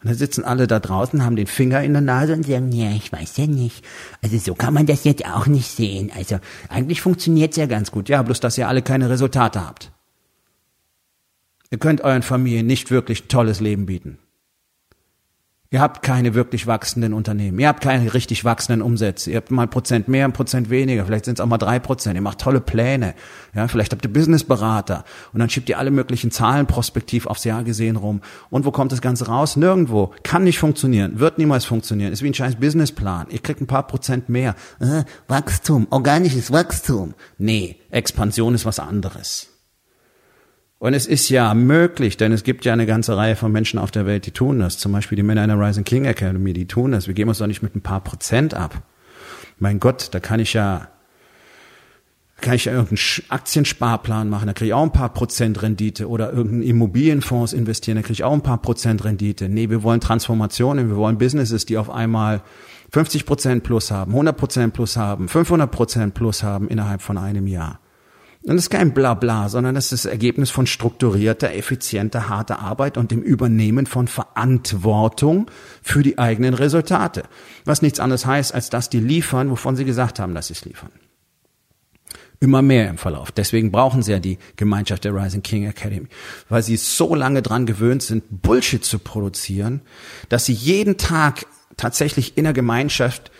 Und 0.00 0.10
dann 0.10 0.14
sitzen 0.14 0.44
alle 0.44 0.66
da 0.66 0.78
draußen, 0.78 1.24
haben 1.24 1.36
den 1.36 1.48
Finger 1.48 1.82
in 1.82 1.92
der 1.92 2.02
Nase 2.02 2.34
und 2.34 2.46
sagen, 2.46 2.70
ja, 2.70 2.92
ich 2.92 3.10
weiß 3.10 3.38
ja 3.38 3.46
nicht. 3.46 3.84
Also 4.22 4.38
so 4.38 4.54
kann 4.54 4.74
man 4.74 4.86
das 4.86 5.02
jetzt 5.04 5.24
auch 5.24 5.46
nicht 5.46 5.68
sehen. 5.68 6.12
Also 6.14 6.38
eigentlich 6.68 7.00
funktioniert's 7.00 7.56
ja 7.56 7.66
ganz 7.66 7.90
gut. 7.90 8.08
Ja, 8.08 8.22
bloß 8.22 8.38
dass 8.40 8.56
ihr 8.58 8.68
alle 8.68 8.82
keine 8.82 9.10
Resultate 9.10 9.66
habt. 9.66 9.90
Ihr 11.70 11.78
könnt 11.78 12.02
euren 12.02 12.22
Familien 12.22 12.66
nicht 12.66 12.92
wirklich 12.92 13.24
ein 13.24 13.28
tolles 13.28 13.58
Leben 13.58 13.86
bieten. 13.86 14.18
Ihr 15.70 15.80
habt 15.80 16.02
keine 16.02 16.34
wirklich 16.34 16.68
wachsenden 16.68 17.12
Unternehmen. 17.12 17.58
Ihr 17.58 17.66
habt 17.66 17.82
keine 17.82 18.14
richtig 18.14 18.44
wachsenden 18.44 18.82
Umsätze. 18.82 19.30
Ihr 19.30 19.38
habt 19.38 19.50
mal 19.50 19.62
ein 19.62 19.70
Prozent 19.70 20.06
mehr, 20.06 20.24
ein 20.24 20.32
Prozent 20.32 20.70
weniger. 20.70 21.04
Vielleicht 21.04 21.24
sind 21.24 21.38
es 21.38 21.40
auch 21.40 21.48
mal 21.48 21.58
drei 21.58 21.80
Prozent. 21.80 22.14
Ihr 22.14 22.22
macht 22.22 22.40
tolle 22.40 22.60
Pläne. 22.60 23.14
Ja, 23.52 23.66
vielleicht 23.66 23.92
habt 23.92 24.04
ihr 24.04 24.12
Businessberater. 24.12 25.04
Und 25.32 25.40
dann 25.40 25.50
schiebt 25.50 25.68
ihr 25.68 25.78
alle 25.78 25.90
möglichen 25.90 26.30
Zahlen 26.30 26.66
prospektiv 26.66 27.26
aufs 27.26 27.42
Jahr 27.42 27.64
gesehen 27.64 27.96
rum. 27.96 28.20
Und 28.48 28.64
wo 28.64 28.70
kommt 28.70 28.92
das 28.92 29.00
Ganze 29.00 29.26
raus? 29.26 29.56
Nirgendwo. 29.56 30.12
Kann 30.22 30.44
nicht 30.44 30.58
funktionieren. 30.58 31.18
Wird 31.18 31.38
niemals 31.38 31.64
funktionieren. 31.64 32.12
Ist 32.12 32.22
wie 32.22 32.30
ein 32.30 32.34
scheiß 32.34 32.56
Businessplan. 32.56 33.26
Ihr 33.30 33.40
kriegt 33.40 33.60
ein 33.60 33.66
paar 33.66 33.88
Prozent 33.88 34.28
mehr. 34.28 34.54
Äh, 34.78 35.02
Wachstum. 35.26 35.88
Organisches 35.90 36.52
Wachstum. 36.52 37.14
Nee. 37.38 37.80
Expansion 37.90 38.54
ist 38.54 38.66
was 38.66 38.78
anderes. 38.78 39.55
Und 40.78 40.92
es 40.92 41.06
ist 41.06 41.30
ja 41.30 41.54
möglich, 41.54 42.18
denn 42.18 42.32
es 42.32 42.44
gibt 42.44 42.66
ja 42.66 42.74
eine 42.74 42.84
ganze 42.84 43.16
Reihe 43.16 43.34
von 43.34 43.50
Menschen 43.50 43.78
auf 43.78 43.90
der 43.90 44.04
Welt, 44.04 44.26
die 44.26 44.30
tun 44.30 44.58
das. 44.58 44.76
Zum 44.76 44.92
Beispiel 44.92 45.16
die 45.16 45.22
Männer 45.22 45.42
in 45.42 45.48
der 45.48 45.58
Rising 45.58 45.84
King 45.84 46.04
Academy, 46.04 46.52
die 46.52 46.66
tun 46.66 46.92
das. 46.92 47.06
Wir 47.06 47.14
geben 47.14 47.30
uns 47.30 47.38
doch 47.38 47.46
nicht 47.46 47.62
mit 47.62 47.74
ein 47.74 47.80
paar 47.80 48.00
Prozent 48.00 48.52
ab. 48.52 48.82
Mein 49.58 49.80
Gott, 49.80 50.08
da 50.10 50.20
kann 50.20 50.38
ich 50.38 50.52
ja, 50.52 50.88
kann 52.42 52.54
ich 52.54 52.66
ja 52.66 52.72
irgendeinen 52.72 52.98
Aktiensparplan 53.30 54.28
machen, 54.28 54.48
da 54.48 54.52
kriege 54.52 54.66
ich 54.66 54.74
auch 54.74 54.82
ein 54.82 54.92
paar 54.92 55.14
Prozent 55.14 55.62
Rendite 55.62 56.10
oder 56.10 56.30
irgendeinen 56.30 56.62
Immobilienfonds 56.62 57.54
investieren, 57.54 57.96
da 57.96 58.02
kriege 58.02 58.12
ich 58.12 58.24
auch 58.24 58.34
ein 58.34 58.42
paar 58.42 58.60
Prozent 58.60 59.02
Rendite. 59.04 59.48
Nee, 59.48 59.70
wir 59.70 59.82
wollen 59.82 60.02
Transformationen, 60.02 60.90
wir 60.90 60.96
wollen 60.96 61.16
Businesses, 61.16 61.64
die 61.64 61.78
auf 61.78 61.88
einmal 61.88 62.42
50 62.92 63.24
Prozent 63.24 63.62
plus 63.64 63.90
haben, 63.90 64.12
100 64.12 64.36
Prozent 64.36 64.74
plus 64.74 64.98
haben, 64.98 65.28
500 65.28 65.70
Prozent 65.70 66.12
plus 66.12 66.42
haben 66.42 66.68
innerhalb 66.68 67.00
von 67.00 67.16
einem 67.16 67.46
Jahr. 67.46 67.80
Und 68.46 68.54
das 68.54 68.66
ist 68.66 68.70
kein 68.70 68.94
Blabla, 68.94 69.48
sondern 69.48 69.74
das 69.74 69.90
ist 69.90 70.04
das 70.04 70.12
Ergebnis 70.12 70.50
von 70.50 70.68
strukturierter, 70.68 71.52
effizienter, 71.52 72.28
harter 72.28 72.60
Arbeit 72.60 72.96
und 72.96 73.10
dem 73.10 73.20
Übernehmen 73.20 73.86
von 73.86 74.06
Verantwortung 74.06 75.50
für 75.82 76.04
die 76.04 76.18
eigenen 76.18 76.54
Resultate. 76.54 77.24
Was 77.64 77.82
nichts 77.82 77.98
anderes 77.98 78.24
heißt, 78.24 78.54
als 78.54 78.70
dass 78.70 78.88
die 78.88 79.00
liefern, 79.00 79.50
wovon 79.50 79.74
sie 79.74 79.84
gesagt 79.84 80.20
haben, 80.20 80.32
dass 80.32 80.46
sie 80.46 80.52
es 80.52 80.64
liefern. 80.64 80.92
Immer 82.38 82.62
mehr 82.62 82.88
im 82.88 82.98
Verlauf. 82.98 83.32
Deswegen 83.32 83.72
brauchen 83.72 84.02
sie 84.02 84.12
ja 84.12 84.20
die 84.20 84.38
Gemeinschaft 84.54 85.02
der 85.02 85.16
Rising 85.16 85.42
King 85.42 85.66
Academy, 85.66 86.06
weil 86.48 86.62
sie 86.62 86.76
so 86.76 87.16
lange 87.16 87.42
dran 87.42 87.66
gewöhnt 87.66 88.04
sind, 88.04 88.42
Bullshit 88.42 88.84
zu 88.84 89.00
produzieren, 89.00 89.80
dass 90.28 90.44
sie 90.44 90.52
jeden 90.52 90.98
Tag 90.98 91.46
tatsächlich 91.76 92.38
in 92.38 92.44
der 92.44 92.52
Gemeinschaft 92.52 93.32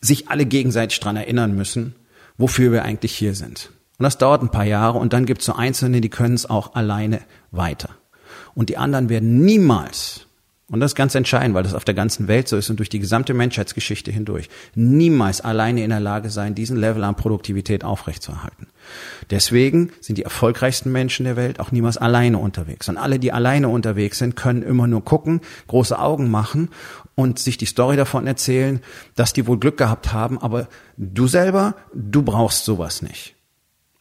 sich 0.00 0.28
alle 0.28 0.46
gegenseitig 0.46 1.00
dran 1.00 1.16
erinnern 1.16 1.56
müssen, 1.56 1.96
wofür 2.38 2.70
wir 2.70 2.84
eigentlich 2.84 3.16
hier 3.16 3.34
sind. 3.34 3.73
Und 3.98 4.02
das 4.02 4.18
dauert 4.18 4.42
ein 4.42 4.50
paar 4.50 4.64
Jahre 4.64 4.98
und 4.98 5.12
dann 5.12 5.26
gibt 5.26 5.40
es 5.40 5.46
so 5.46 5.54
Einzelne, 5.54 6.00
die 6.00 6.10
können 6.10 6.34
es 6.34 6.48
auch 6.48 6.74
alleine 6.74 7.20
weiter. 7.52 7.90
Und 8.54 8.68
die 8.68 8.76
anderen 8.76 9.08
werden 9.08 9.44
niemals, 9.44 10.26
und 10.68 10.80
das 10.80 10.92
ist 10.92 10.96
ganz 10.96 11.14
entscheidend, 11.14 11.54
weil 11.54 11.62
das 11.62 11.74
auf 11.74 11.84
der 11.84 11.94
ganzen 11.94 12.26
Welt 12.26 12.48
so 12.48 12.56
ist 12.56 12.70
und 12.70 12.78
durch 12.78 12.88
die 12.88 12.98
gesamte 12.98 13.34
Menschheitsgeschichte 13.34 14.10
hindurch, 14.10 14.48
niemals 14.74 15.40
alleine 15.40 15.84
in 15.84 15.90
der 15.90 16.00
Lage 16.00 16.30
sein, 16.30 16.54
diesen 16.54 16.76
Level 16.76 17.04
an 17.04 17.14
Produktivität 17.14 17.84
aufrechtzuerhalten. 17.84 18.68
Deswegen 19.30 19.92
sind 20.00 20.18
die 20.18 20.22
erfolgreichsten 20.22 20.90
Menschen 20.90 21.24
der 21.24 21.36
Welt 21.36 21.60
auch 21.60 21.70
niemals 21.70 21.96
alleine 21.96 22.38
unterwegs. 22.38 22.88
Und 22.88 22.96
alle, 22.96 23.18
die 23.18 23.32
alleine 23.32 23.68
unterwegs 23.68 24.18
sind, 24.18 24.36
können 24.36 24.62
immer 24.62 24.86
nur 24.86 25.04
gucken, 25.04 25.40
große 25.68 25.98
Augen 25.98 26.30
machen 26.30 26.70
und 27.14 27.38
sich 27.38 27.58
die 27.58 27.66
Story 27.66 27.96
davon 27.96 28.26
erzählen, 28.26 28.80
dass 29.14 29.32
die 29.32 29.46
wohl 29.46 29.58
Glück 29.58 29.76
gehabt 29.76 30.12
haben, 30.12 30.38
aber 30.38 30.68
du 30.96 31.28
selber, 31.28 31.76
du 31.94 32.22
brauchst 32.22 32.64
sowas 32.64 33.02
nicht. 33.02 33.33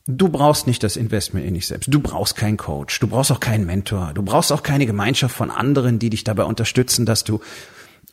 Du 0.06 0.28
brauchst 0.28 0.68
nicht 0.68 0.84
das 0.84 0.98
Investment 0.98 1.46
in 1.46 1.54
dich 1.54 1.68
selbst. 1.68 1.88
Du 1.92 2.02
brauchst 2.02 2.36
keinen 2.36 2.58
Coach. 2.58 3.00
Du 3.00 3.08
brauchst 3.08 3.32
auch 3.32 3.40
keinen 3.40 3.66
Mentor. 3.66 4.12
Du 4.14 4.22
brauchst 4.22 4.52
auch 4.52 4.62
keine 4.62 4.86
Gemeinschaft 4.86 5.34
von 5.34 5.50
anderen, 5.50 5.98
die 5.98 6.10
dich 6.10 6.26
dabei 6.26 6.44
unterstützen, 6.44 7.06
dass 7.06 7.24
du 7.24 7.40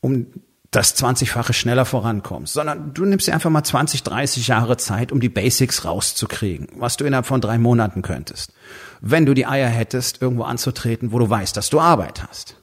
um 0.00 0.26
das 0.70 0.96
20-fache 0.96 1.52
schneller 1.52 1.84
vorankommst, 1.84 2.54
sondern 2.54 2.94
du 2.94 3.04
nimmst 3.04 3.26
dir 3.26 3.34
einfach 3.34 3.50
mal 3.50 3.64
20, 3.64 4.04
30 4.04 4.46
Jahre 4.46 4.76
Zeit, 4.76 5.10
um 5.10 5.18
die 5.18 5.28
Basics 5.28 5.84
rauszukriegen, 5.84 6.68
was 6.76 6.96
du 6.96 7.04
innerhalb 7.04 7.26
von 7.26 7.40
drei 7.40 7.58
Monaten 7.58 8.02
könntest. 8.02 8.52
Wenn 9.00 9.26
du 9.26 9.34
die 9.34 9.46
Eier 9.46 9.68
hättest, 9.68 10.22
irgendwo 10.22 10.44
anzutreten, 10.44 11.10
wo 11.10 11.18
du 11.18 11.28
weißt, 11.28 11.56
dass 11.56 11.70
du 11.70 11.80
Arbeit 11.80 12.22
hast. 12.22 12.54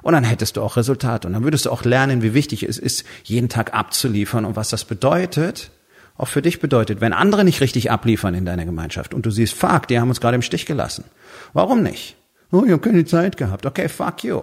Und 0.00 0.14
dann 0.14 0.24
hättest 0.24 0.56
du 0.56 0.62
auch 0.62 0.76
Resultate. 0.76 1.26
Und 1.28 1.34
dann 1.34 1.44
würdest 1.44 1.66
du 1.66 1.70
auch 1.70 1.84
lernen, 1.84 2.22
wie 2.22 2.32
wichtig 2.32 2.62
es 2.62 2.78
ist, 2.78 3.04
jeden 3.24 3.50
Tag 3.50 3.74
abzuliefern 3.74 4.46
und 4.46 4.56
was 4.56 4.70
das 4.70 4.86
bedeutet, 4.86 5.70
auch 6.16 6.28
für 6.28 6.42
dich 6.42 6.60
bedeutet, 6.60 7.00
wenn 7.00 7.12
andere 7.12 7.44
nicht 7.44 7.60
richtig 7.60 7.90
abliefern 7.90 8.34
in 8.34 8.44
deiner 8.44 8.64
Gemeinschaft 8.64 9.14
und 9.14 9.24
du 9.26 9.30
siehst, 9.30 9.54
fuck, 9.54 9.88
die 9.88 9.98
haben 9.98 10.08
uns 10.08 10.20
gerade 10.20 10.34
im 10.34 10.42
Stich 10.42 10.66
gelassen. 10.66 11.04
Warum 11.52 11.82
nicht? 11.82 12.16
Oh, 12.50 12.64
ich 12.64 12.70
habe 12.70 12.82
keine 12.82 13.04
Zeit 13.04 13.36
gehabt. 13.36 13.64
Okay, 13.64 13.88
fuck 13.88 14.22
you. 14.24 14.42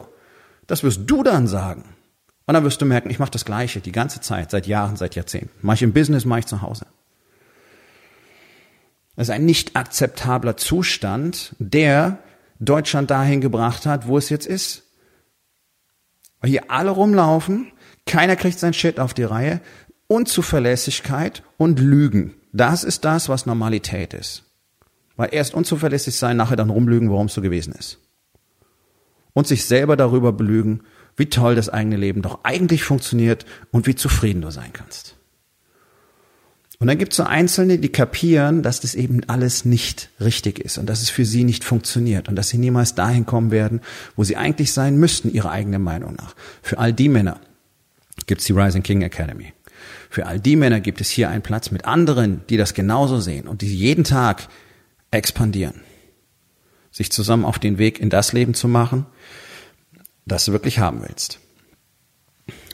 Das 0.67 0.83
wirst 0.83 1.01
du 1.05 1.23
dann 1.23 1.47
sagen. 1.47 1.83
Und 2.45 2.55
dann 2.55 2.63
wirst 2.63 2.81
du 2.81 2.85
merken, 2.85 3.11
ich 3.11 3.19
mache 3.19 3.31
das 3.31 3.45
Gleiche 3.45 3.79
die 3.79 3.91
ganze 3.91 4.21
Zeit, 4.21 4.49
seit 4.49 4.65
Jahren, 4.65 4.95
seit 4.95 5.15
Jahrzehnten. 5.15 5.51
Mache 5.61 5.75
ich 5.75 5.83
im 5.83 5.93
Business, 5.93 6.25
mache 6.25 6.39
ich 6.39 6.45
zu 6.47 6.63
Hause. 6.63 6.87
Das 9.15 9.27
ist 9.27 9.33
ein 9.33 9.45
nicht 9.45 9.75
akzeptabler 9.75 10.57
Zustand, 10.57 11.55
der 11.59 12.17
Deutschland 12.59 13.11
dahin 13.11 13.41
gebracht 13.41 13.85
hat, 13.85 14.07
wo 14.07 14.17
es 14.17 14.29
jetzt 14.29 14.47
ist. 14.47 14.83
Weil 16.41 16.49
hier 16.49 16.71
alle 16.71 16.89
rumlaufen, 16.89 17.71
keiner 18.05 18.35
kriegt 18.35 18.57
sein 18.57 18.73
Shit 18.73 18.99
auf 18.99 19.13
die 19.13 19.23
Reihe, 19.23 19.61
Unzuverlässigkeit 20.09 21.43
und 21.57 21.79
Lügen. 21.79 22.33
Das 22.51 22.83
ist 22.83 23.05
das, 23.05 23.29
was 23.29 23.45
Normalität 23.45 24.15
ist. 24.15 24.43
Weil 25.15 25.29
erst 25.31 25.53
unzuverlässig 25.53 26.15
sein, 26.15 26.35
nachher 26.35 26.55
dann 26.55 26.71
rumlügen, 26.71 27.11
warum 27.11 27.27
es 27.27 27.35
so 27.35 27.41
gewesen 27.41 27.73
ist. 27.77 27.99
Und 29.33 29.47
sich 29.47 29.65
selber 29.65 29.95
darüber 29.95 30.33
belügen, 30.33 30.81
wie 31.15 31.27
toll 31.27 31.53
das 31.53 31.69
eigene 31.69 31.95
Leben 31.95 32.23
doch 32.23 32.39
eigentlich 32.43 32.83
funktioniert 32.83 33.45
und 33.71 33.85
wie 33.85 33.93
zufrieden 33.93 34.41
du 34.41 34.49
sein 34.49 34.73
kannst. 34.73 35.15
Und 36.79 36.87
dann 36.87 36.97
gibt 36.97 37.13
es 37.13 37.17
so 37.17 37.23
Einzelne, 37.23 37.77
die 37.77 37.89
kapieren, 37.91 38.63
dass 38.63 38.79
das 38.79 38.95
eben 38.95 39.21
alles 39.27 39.63
nicht 39.63 40.09
richtig 40.19 40.57
ist 40.57 40.79
und 40.79 40.87
dass 40.87 41.03
es 41.03 41.09
für 41.11 41.25
sie 41.25 41.43
nicht 41.43 41.63
funktioniert 41.63 42.29
und 42.29 42.35
dass 42.35 42.49
sie 42.49 42.57
niemals 42.57 42.95
dahin 42.95 43.27
kommen 43.27 43.51
werden, 43.51 43.81
wo 44.15 44.23
sie 44.23 44.37
eigentlich 44.37 44.71
sein 44.71 44.97
müssten, 44.97 45.31
ihrer 45.31 45.51
eigenen 45.51 45.83
Meinung 45.83 46.15
nach. 46.15 46.35
Für 46.63 46.79
all 46.79 46.93
die 46.93 47.09
Männer 47.09 47.39
gibt's 48.25 48.45
die 48.45 48.53
Rising 48.53 48.81
King 48.81 49.01
Academy. 49.01 49.53
Für 50.09 50.25
all 50.25 50.39
die 50.39 50.55
Männer 50.55 50.79
gibt 50.79 51.01
es 51.01 51.09
hier 51.09 51.29
einen 51.29 51.43
Platz 51.43 51.69
mit 51.69 51.85
anderen, 51.85 52.41
die 52.49 52.57
das 52.57 52.73
genauso 52.73 53.19
sehen 53.19 53.47
und 53.47 53.61
die 53.61 53.73
jeden 53.73 54.03
Tag 54.03 54.47
expandieren. 55.11 55.81
Sich 56.91 57.11
zusammen 57.11 57.45
auf 57.45 57.59
den 57.59 57.77
Weg 57.77 57.99
in 57.99 58.09
das 58.09 58.33
Leben 58.33 58.55
zu 58.55 58.67
machen, 58.67 59.05
das 60.25 60.45
du 60.45 60.51
wirklich 60.51 60.79
haben 60.79 61.03
willst. 61.07 61.39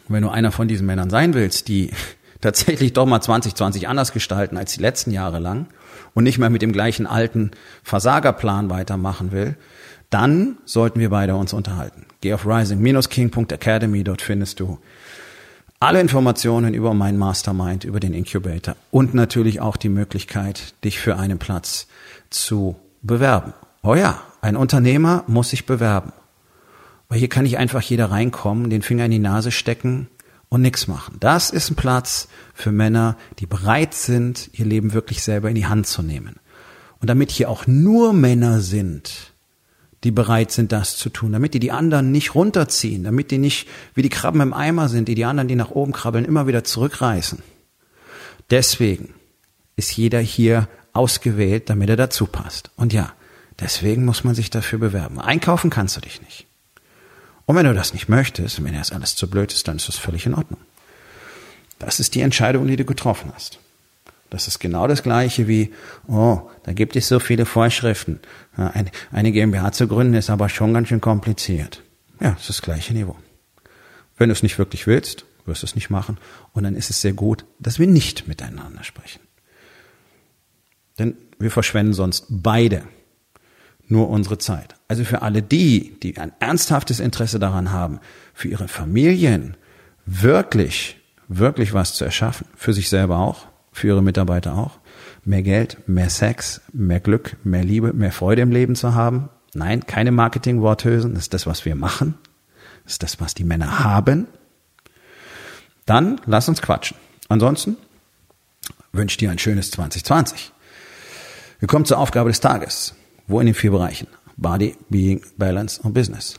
Wenn 0.08 0.24
du 0.24 0.30
einer 0.30 0.54
von 0.54 0.70
diesen 0.70 0.88
Männern 0.88 1.10
sein 1.10 1.34
willst, 1.34 1.68
die 1.68 1.92
tatsächlich 2.42 2.94
doch 2.94 3.06
mal 3.06 3.22
2020 3.22 3.90
anders 3.90 4.14
gestalten 4.14 4.58
als 4.58 4.74
die 4.74 4.82
letzten 4.82 5.12
Jahre 5.12 5.40
lang 5.40 5.68
und 6.14 6.24
nicht 6.24 6.38
mehr 6.38 6.50
mit 6.50 6.62
dem 6.62 6.72
gleichen 6.72 7.06
alten 7.06 7.52
Versagerplan 7.84 8.70
weitermachen 8.70 9.34
will, 9.34 9.58
dann 10.10 10.58
sollten 10.64 11.02
wir 11.02 11.10
beide 11.10 11.36
uns 11.36 11.52
unterhalten. 11.52 12.06
Geh 12.22 12.34
auf 12.34 12.46
rising-king.academy, 12.46 14.04
dort 14.06 14.22
findest 14.22 14.62
du 14.62 14.80
alle 15.86 16.02
Informationen 16.02 16.74
über 16.74 16.96
mein 16.96 17.16
Mastermind, 17.16 17.84
über 17.84 18.00
den 18.00 18.16
Incubator 18.16 18.76
und 18.90 19.14
natürlich 19.14 19.62
auch 19.62 19.78
die 19.78 19.90
Möglichkeit, 19.90 20.74
dich 20.84 21.00
für 21.00 21.16
einen 21.18 21.38
Platz 21.38 21.88
zu 22.32 22.76
bewerben. 23.04 23.54
Oh 23.84 23.94
ja, 23.94 24.20
ein 24.42 24.56
Unternehmer 24.56 25.24
muss 25.28 25.52
sich 25.52 25.68
bewerben. 25.68 26.12
Weil 27.08 27.20
hier 27.20 27.30
kann 27.30 27.44
nicht 27.44 27.60
einfach 27.60 27.84
jeder 27.84 28.10
reinkommen, 28.10 28.72
den 28.72 28.82
Finger 28.82 29.06
in 29.06 29.12
die 29.12 29.20
Nase 29.20 29.52
stecken 29.52 30.08
und 30.50 30.64
nichts 30.64 30.88
machen. 30.88 31.18
Das 31.20 31.52
ist 31.52 31.70
ein 31.70 31.76
Platz 31.76 32.30
für 32.56 32.72
Männer, 32.72 33.16
die 33.38 33.46
bereit 33.46 33.94
sind, 33.94 34.50
ihr 34.54 34.66
Leben 34.66 34.94
wirklich 34.94 35.22
selber 35.22 35.50
in 35.50 35.56
die 35.56 35.68
Hand 35.68 35.86
zu 35.86 36.02
nehmen. 36.02 36.38
Und 37.00 37.12
damit 37.12 37.30
hier 37.30 37.48
auch 37.48 37.68
nur 37.68 38.12
Männer 38.12 38.60
sind, 38.60 39.35
die 40.06 40.12
bereit 40.12 40.52
sind, 40.52 40.72
das 40.72 40.98
zu 40.98 41.10
tun, 41.10 41.34
damit 41.34 41.54
die 41.54 41.60
die 41.60 41.72
anderen 41.72 42.12
nicht 42.12 42.36
runterziehen, 42.36 43.04
damit 43.04 43.32
die 43.32 43.40
nicht 43.40 43.68
wie 43.96 44.04
die 44.04 44.10
Krabben 44.10 44.40
im 44.40 44.54
Eimer 44.54 44.88
sind, 44.88 45.08
die 45.08 45.16
die 45.16 45.26
anderen, 45.26 45.48
die 45.48 45.56
nach 45.56 45.72
oben 45.72 45.92
krabbeln, 45.92 46.26
immer 46.26 46.48
wieder 46.48 46.64
zurückreißen. 46.64 47.42
Deswegen 48.52 49.16
ist 49.76 49.98
jeder 49.98 50.20
hier 50.20 50.70
ausgewählt, 50.94 51.70
damit 51.70 51.90
er 51.90 51.98
dazu 51.98 52.28
passt. 52.28 52.70
Und 52.76 52.94
ja, 52.94 53.14
deswegen 53.60 54.06
muss 54.06 54.24
man 54.24 54.36
sich 54.36 54.50
dafür 54.50 54.80
bewerben. 54.80 55.20
Einkaufen 55.20 55.70
kannst 55.70 55.98
du 55.98 56.02
dich 56.02 56.22
nicht. 56.22 56.46
Und 57.48 57.56
wenn 57.56 57.66
du 57.66 57.74
das 57.74 57.94
nicht 57.94 58.08
möchtest, 58.08 58.64
wenn 58.64 58.74
erst 58.74 58.94
alles 58.94 59.16
zu 59.16 59.30
blöd 59.30 59.52
ist, 59.52 59.68
dann 59.68 59.78
ist 59.78 59.88
das 59.88 59.98
völlig 59.98 60.26
in 60.26 60.36
Ordnung. 60.36 60.60
Das 61.80 62.00
ist 62.00 62.16
die 62.16 62.22
Entscheidung, 62.22 62.68
die 62.68 62.76
du 62.76 62.86
getroffen 62.86 63.32
hast. 63.34 63.60
Das 64.30 64.48
ist 64.48 64.60
genau 64.60 64.88
das 64.88 65.04
Gleiche 65.04 65.48
wie, 65.48 65.74
oh, 66.08 66.42
da 66.64 66.74
gibt 66.74 66.96
es 66.96 67.08
so 67.08 67.20
viele 67.20 67.46
Vorschriften. 67.46 68.20
Eine 69.12 69.32
GmbH 69.32 69.72
zu 69.72 69.88
gründen 69.88 70.16
ist 70.16 70.30
aber 70.30 70.50
schon 70.50 70.74
ganz 70.74 70.88
schön 70.88 71.02
kompliziert. 71.02 71.84
Ja, 72.20 72.32
das 72.32 72.42
ist 72.42 72.50
das 72.50 72.62
gleiche 72.62 72.94
Niveau. 72.94 73.16
Wenn 74.18 74.30
du 74.30 74.34
es 74.34 74.44
nicht 74.44 74.58
wirklich 74.58 74.88
willst, 74.88 75.26
wirst 75.46 75.62
du 75.62 75.68
es 75.68 75.76
nicht 75.76 75.90
machen. 75.90 76.18
Und 76.54 76.64
dann 76.64 76.76
ist 76.76 76.90
es 76.90 77.02
sehr 77.02 77.14
gut, 77.14 77.46
dass 77.60 77.80
wir 77.80 77.88
nicht 77.88 78.28
miteinander 78.28 78.84
sprechen. 78.84 79.22
Denn 80.98 81.16
wir 81.38 81.52
verschwenden 81.52 81.94
sonst 81.94 82.26
beide 82.30 82.84
nur 83.88 84.10
unsere 84.10 84.38
Zeit. 84.38 84.76
Also 84.88 85.04
für 85.04 85.22
alle 85.22 85.44
die, 85.44 86.00
die 86.02 86.18
ein 86.18 86.32
ernsthaftes 86.40 87.00
Interesse 87.00 87.38
daran 87.38 87.72
haben, 87.72 88.00
für 88.34 88.48
ihre 88.48 88.68
Familien 88.68 89.56
wirklich, 90.06 90.98
wirklich 91.28 91.74
was 91.74 91.94
zu 91.94 92.06
erschaffen, 92.06 92.48
für 92.56 92.74
sich 92.74 92.90
selber 92.90 93.20
auch, 93.20 93.48
für 93.76 93.88
ihre 93.88 94.02
Mitarbeiter 94.02 94.56
auch, 94.56 94.80
mehr 95.26 95.44
Geld, 95.44 95.88
mehr 95.88 96.10
Sex, 96.10 96.62
mehr 96.72 97.02
Glück, 97.02 97.36
mehr 97.44 97.64
Liebe, 97.64 97.92
mehr 97.92 98.14
Freude 98.14 98.42
im 98.42 98.52
Leben 98.52 98.76
zu 98.76 98.96
haben. 98.96 99.30
Nein, 99.54 99.86
keine 99.86 100.12
Marketing-Worthülsen, 100.12 101.14
das 101.14 101.24
ist 101.24 101.34
das, 101.34 101.46
was 101.46 101.66
wir 101.66 101.76
machen. 101.76 102.18
Das 102.86 102.94
ist 102.94 103.04
das, 103.04 103.20
was 103.20 103.34
die 103.34 103.44
Männer 103.44 103.80
haben. 103.80 104.28
Dann 105.86 106.22
lass 106.26 106.48
uns 106.48 106.62
quatschen. 106.62 106.96
Ansonsten 107.28 107.76
wünsche 108.94 109.18
dir 109.18 109.30
ein 109.30 109.40
schönes 109.40 109.72
2020. 109.72 110.54
Wir 111.60 111.68
kommen 111.68 111.86
zur 111.86 111.98
Aufgabe 111.98 112.30
des 112.30 112.40
Tages. 112.40 112.96
Wo 113.28 113.42
in 113.42 113.48
den 113.48 113.56
vier 113.56 113.72
Bereichen? 113.72 114.08
Body, 114.38 114.78
Being, 114.90 115.22
Balance 115.38 115.82
und 115.82 115.94
Business. 115.94 116.36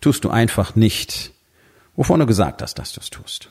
Tust 0.00 0.24
du 0.24 0.30
einfach 0.30 0.74
nicht, 0.74 1.32
wovon 1.94 2.18
du 2.18 2.26
gesagt 2.26 2.60
hast, 2.60 2.74
dass 2.78 2.92
du 2.92 3.00
es 3.00 3.10
tust. 3.10 3.50